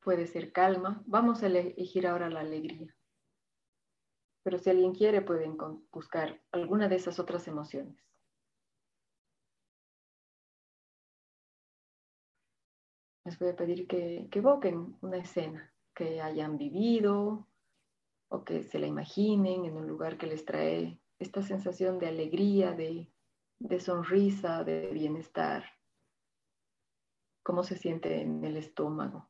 [0.00, 1.02] puede ser calma.
[1.06, 2.94] Vamos a elegir ahora la alegría.
[4.42, 5.56] Pero si alguien quiere, pueden
[5.90, 7.96] buscar alguna de esas otras emociones.
[13.26, 17.48] Les voy a pedir que, que evoquen una escena que hayan vivido
[18.28, 22.72] o que se la imaginen en un lugar que les trae esta sensación de alegría,
[22.72, 23.10] de,
[23.80, 25.64] sonrisa, de bienestar,
[27.42, 29.28] cómo se siente en el estómago,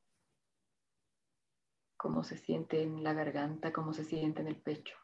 [1.96, 4.96] cómo se siente en la garganta, cómo se siente en el pecho.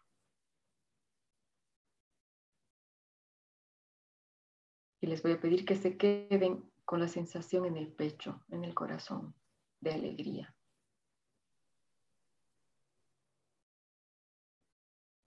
[5.01, 8.65] Y les voy a pedir que se queden con la sensación en el pecho, en
[8.65, 9.35] el corazón,
[9.81, 10.55] de alegría.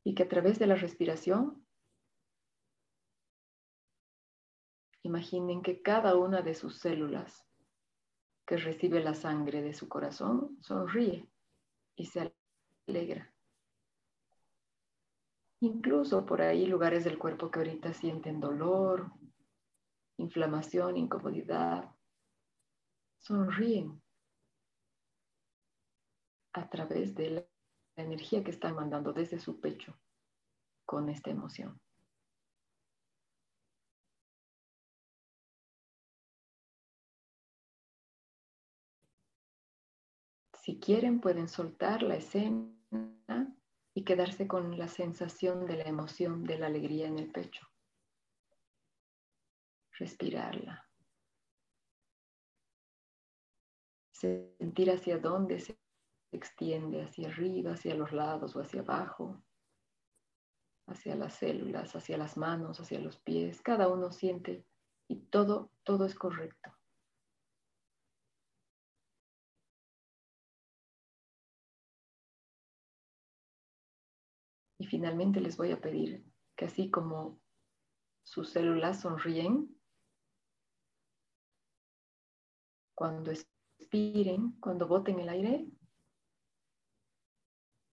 [0.06, 1.66] y que a través de la respiración
[5.02, 7.44] imaginen que cada una de sus células
[8.46, 11.28] que recibe la sangre de su corazón sonríe
[11.96, 12.32] y se
[12.88, 13.34] alegra.
[15.62, 19.12] Incluso por ahí lugares del cuerpo que ahorita sienten dolor,
[20.18, 21.96] inflamación, incomodidad,
[23.20, 24.02] sonríen
[26.54, 27.46] a través de la
[28.04, 29.98] energía que están mandando desde su pecho
[30.86, 31.80] con esta emoción.
[40.66, 42.74] Si quieren, pueden soltar la escena
[43.94, 47.68] y quedarse con la sensación de la emoción, de la alegría en el pecho.
[49.98, 50.90] Respirarla.
[54.14, 55.78] Sentir hacia dónde se
[56.32, 59.42] extiende hacia arriba, hacia los lados o hacia abajo,
[60.88, 63.62] hacia las células, hacia las manos, hacia los pies.
[63.62, 64.66] Cada uno siente
[65.08, 66.72] y todo, todo es correcto.
[74.78, 76.24] Y finalmente les voy a pedir
[76.56, 77.40] que así como
[78.24, 79.76] sus células sonríen,
[82.96, 85.68] cuando expiren, cuando boten el aire,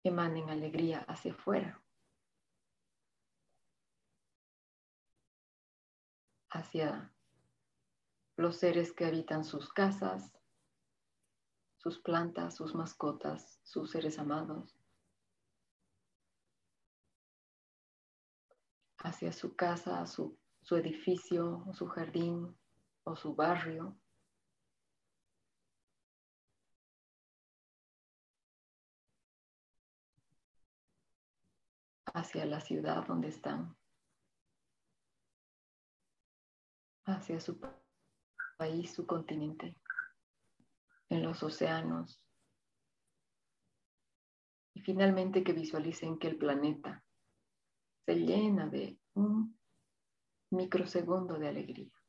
[0.03, 1.83] emanen alegría hacia afuera,
[6.51, 7.13] hacia
[8.37, 10.31] los seres que habitan sus casas,
[11.77, 14.77] sus plantas, sus mascotas, sus seres amados,
[18.99, 22.55] hacia su casa, su, su edificio, su jardín
[23.03, 24.00] o su barrio.
[32.13, 33.75] Hacia la ciudad donde están,
[37.05, 37.59] hacia su
[38.57, 39.75] país, su continente,
[41.09, 42.23] en los océanos.
[44.73, 47.03] Y finalmente que visualicen que el planeta
[48.05, 49.59] se llena de un
[50.51, 52.00] microsegundo de alegría.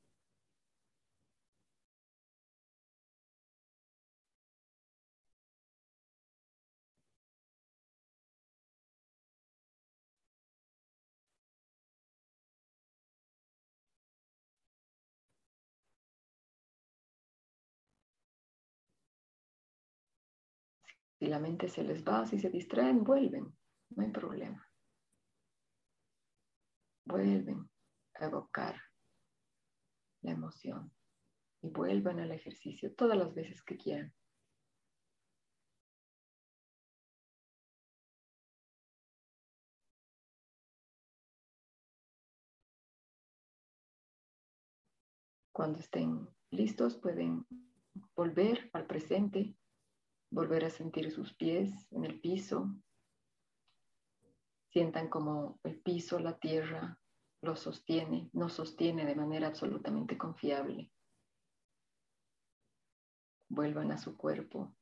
[21.23, 23.57] Si la mente se les va, si se distraen, vuelven,
[23.91, 24.69] no hay problema.
[27.05, 27.71] Vuelven
[28.15, 28.75] a evocar
[30.23, 30.93] la emoción
[31.63, 34.13] y vuelvan al ejercicio todas las veces que quieran.
[45.53, 47.47] Cuando estén listos pueden
[48.17, 49.55] volver al presente
[50.33, 52.69] volver a sentir sus pies en el piso,
[54.73, 56.99] Sientan como el piso, la tierra,
[57.43, 60.91] lo sostiene, nos sostiene de manera absolutamente confiable.
[63.51, 64.75] Vuelvan a su cuerpo,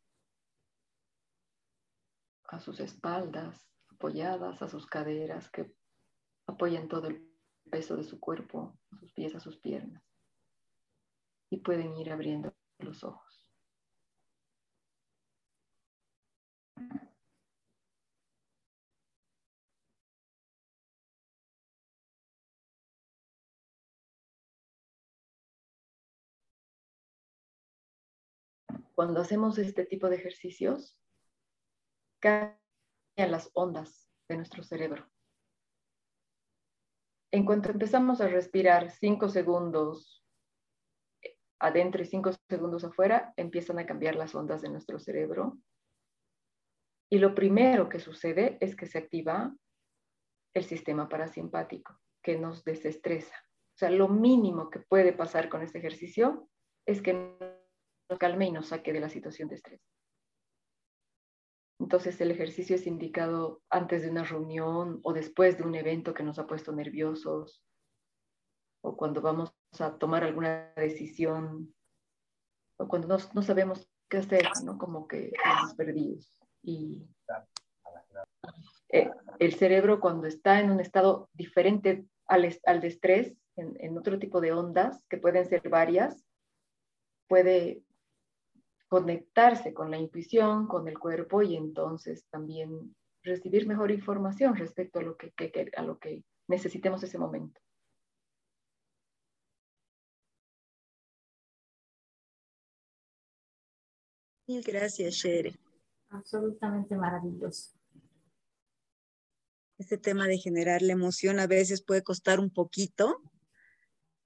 [2.45, 5.75] a sus espaldas apoyadas, a sus caderas que
[6.47, 7.29] apoyan todo el
[7.69, 10.05] peso de su cuerpo, a sus pies, a sus piernas.
[11.51, 13.40] Y pueden ir abriendo los ojos.
[29.01, 30.95] Cuando hacemos este tipo de ejercicios,
[32.21, 32.59] cambian
[33.17, 35.11] las ondas de nuestro cerebro.
[37.33, 40.23] En cuanto empezamos a respirar cinco segundos
[41.61, 45.57] adentro y cinco segundos afuera, empiezan a cambiar las ondas de nuestro cerebro.
[47.11, 49.55] Y lo primero que sucede es que se activa
[50.55, 53.35] el sistema parasimpático, que nos desestresa.
[53.75, 56.49] O sea, lo mínimo que puede pasar con este ejercicio
[56.87, 57.37] es que
[58.09, 59.81] nos calme y nos saque de la situación de estrés.
[61.81, 66.23] Entonces el ejercicio es indicado antes de una reunión o después de un evento que
[66.23, 67.65] nos ha puesto nerviosos
[68.83, 71.75] o cuando vamos a tomar alguna decisión
[72.79, 74.79] o cuando no, sabemos qué hacer, ¿no?
[74.79, 76.40] Como que estamos perdidos.
[76.63, 77.07] Y
[78.89, 83.97] eh, el cerebro cuando está en un estado diferente al, al de estrés, en, en
[83.97, 86.25] otro tipo de ondas, que pueden ser varias,
[87.29, 87.83] puede
[88.89, 95.03] conectarse con la intuición, con el cuerpo y entonces también recibir mejor información respecto a
[95.03, 95.33] lo que,
[95.77, 97.61] a lo que necesitemos ese momento.
[104.49, 105.55] Mil gracias, Shere.
[106.11, 107.71] Absolutamente maravilloso.
[109.79, 113.23] Este tema de generar la emoción a veces puede costar un poquito,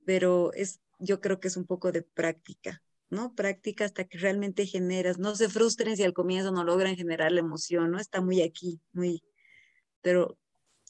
[0.05, 2.83] pero es, yo creo que es un poco de práctica.
[3.11, 3.35] ¿no?
[3.35, 5.19] Práctica hasta que realmente generas.
[5.19, 7.99] No se frustren si al comienzo no logran generar la emoción, ¿no?
[7.99, 9.23] Está muy aquí, muy,
[10.03, 10.37] pero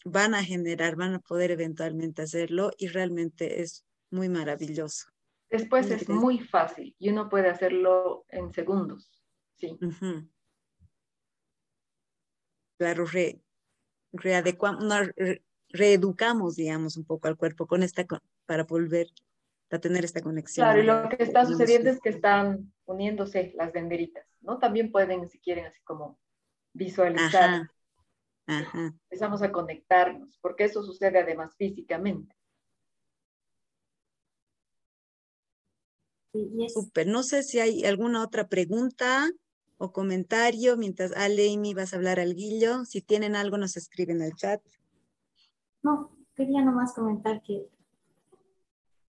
[0.05, 5.09] van a generar, van a poder eventualmente hacerlo y realmente es muy maravilloso.
[5.51, 9.23] Después es muy fácil y uno puede hacerlo en segundos,
[9.57, 9.79] sí.
[12.77, 13.41] Claro, re,
[14.13, 15.11] readecuamos,
[15.69, 18.07] reeducamos, digamos, un poco al cuerpo con esta,
[18.47, 19.09] para volver
[19.71, 20.67] a tener esta conexión.
[20.67, 24.59] Claro, y lo que está sucediendo es que están uniéndose las denderitas, ¿no?
[24.59, 26.19] También pueden, si quieren, así como
[26.73, 27.71] visualizar.
[28.47, 32.37] Empezamos a conectarnos, porque eso sucede además físicamente.
[36.69, 39.31] Súper, no sé si hay alguna otra pregunta
[39.85, 42.85] o comentario mientras Ale y mi vas a hablar al guillo.
[42.85, 44.61] Si tienen algo, nos escriben al chat.
[45.83, 47.69] No, quería nomás comentar que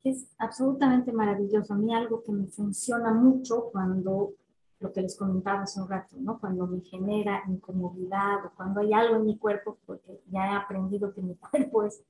[0.03, 1.73] es absolutamente maravilloso.
[1.73, 4.33] A mí algo que me funciona mucho cuando,
[4.79, 6.39] lo que les comentaba hace un rato, ¿no?
[6.39, 11.13] Cuando me genera incomodidad o cuando hay algo en mi cuerpo, porque ya he aprendido
[11.13, 12.03] que mi cuerpo es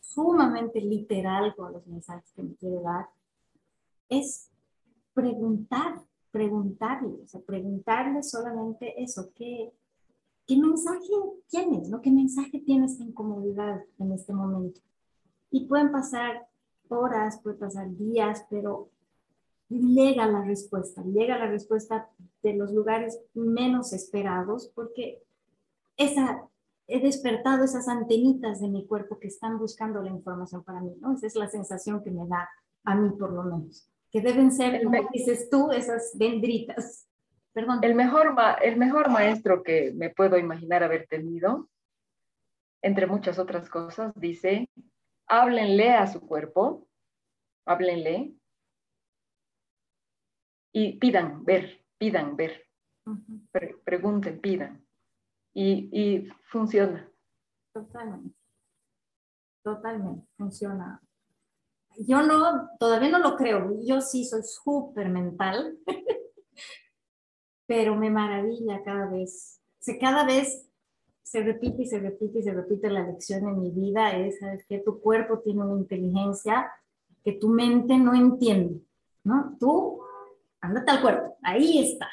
[0.00, 3.06] sumamente literal con los mensajes que me quiere dar,
[4.08, 4.50] es
[5.14, 6.00] preguntar,
[6.32, 9.72] preguntarle, o sea, preguntarle solamente eso, ¿qué,
[10.46, 11.12] qué mensaje
[11.48, 12.00] tienes, ¿no?
[12.00, 14.80] ¿Qué mensaje tienes esta incomodidad en este momento?
[15.50, 16.48] Y pueden pasar
[16.88, 18.88] horas, puede pasar días, pero
[19.68, 22.08] llega la respuesta, llega la respuesta
[22.42, 25.22] de los lugares menos esperados porque
[25.96, 26.48] esa,
[26.88, 31.14] he despertado esas antenitas de mi cuerpo que están buscando la información para mí, ¿no?
[31.14, 32.48] Esa es la sensación que me da
[32.84, 37.08] a mí por lo menos, que deben ser, como dices tú, esas dendritas.
[37.52, 37.80] Perdón.
[37.82, 41.68] El mejor, el mejor maestro que me puedo imaginar haber tenido,
[42.82, 44.68] entre muchas otras cosas, dice,
[45.26, 46.88] háblenle a su cuerpo,
[47.66, 48.34] háblenle
[50.72, 52.66] y pidan ver, pidan ver,
[53.84, 54.84] pregunten, pidan.
[55.54, 57.10] Y, y funciona.
[57.74, 58.34] Totalmente.
[59.62, 61.00] Totalmente, funciona.
[61.98, 65.78] Yo no, todavía no lo creo, yo sí soy súper mental,
[67.66, 69.60] pero me maravilla cada vez.
[69.86, 70.68] O cada vez
[71.22, 74.38] se repite y se repite y se repite la lección en mi vida es,
[74.68, 76.70] que tu cuerpo tiene una inteligencia
[77.24, 78.82] que tu mente no entiende,
[79.24, 79.56] ¿no?
[79.58, 80.02] Tú,
[80.60, 82.08] andate al cuerpo, ahí está.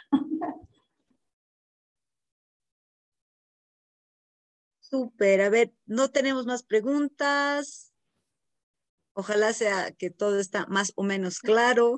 [4.79, 7.88] Súper, a ver, no tenemos más preguntas.
[9.19, 11.97] Ojalá sea que todo está más o menos claro.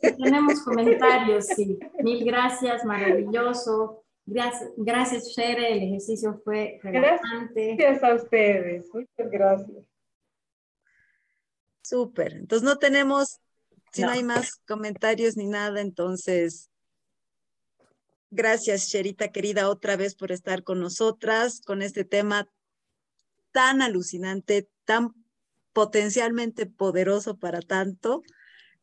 [0.00, 1.78] tenemos comentarios, sí.
[2.02, 4.02] Mil gracias, maravilloso.
[4.24, 7.76] Gracias, gracias Shere, el ejercicio fue relajante.
[7.76, 9.84] Gracias a ustedes, muchas gracias.
[11.82, 13.38] Súper, entonces no tenemos,
[13.92, 14.08] si no.
[14.08, 16.70] hay más comentarios ni nada, entonces
[18.30, 22.48] gracias Sherita querida otra vez por estar con nosotras con este tema
[23.52, 25.14] tan alucinante, tan
[25.76, 28.22] potencialmente poderoso para tanto.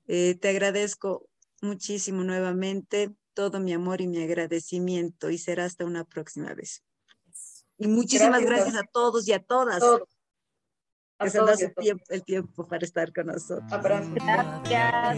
[0.05, 1.27] Eh, te agradezco
[1.59, 6.83] muchísimo nuevamente todo mi amor y mi agradecimiento y será hasta una próxima vez.
[7.79, 9.81] Y muchísimas gracias, a todos y a todas.
[11.17, 13.71] que se da tiempo, el tiempo para estar con nosotros.
[14.13, 15.17] Gracias.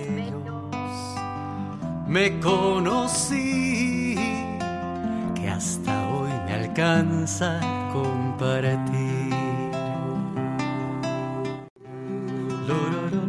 [2.08, 4.16] Me conocí
[5.36, 7.60] que hasta hoy me alcanza
[7.92, 9.15] compartir.
[12.68, 13.25] Lo, do, do.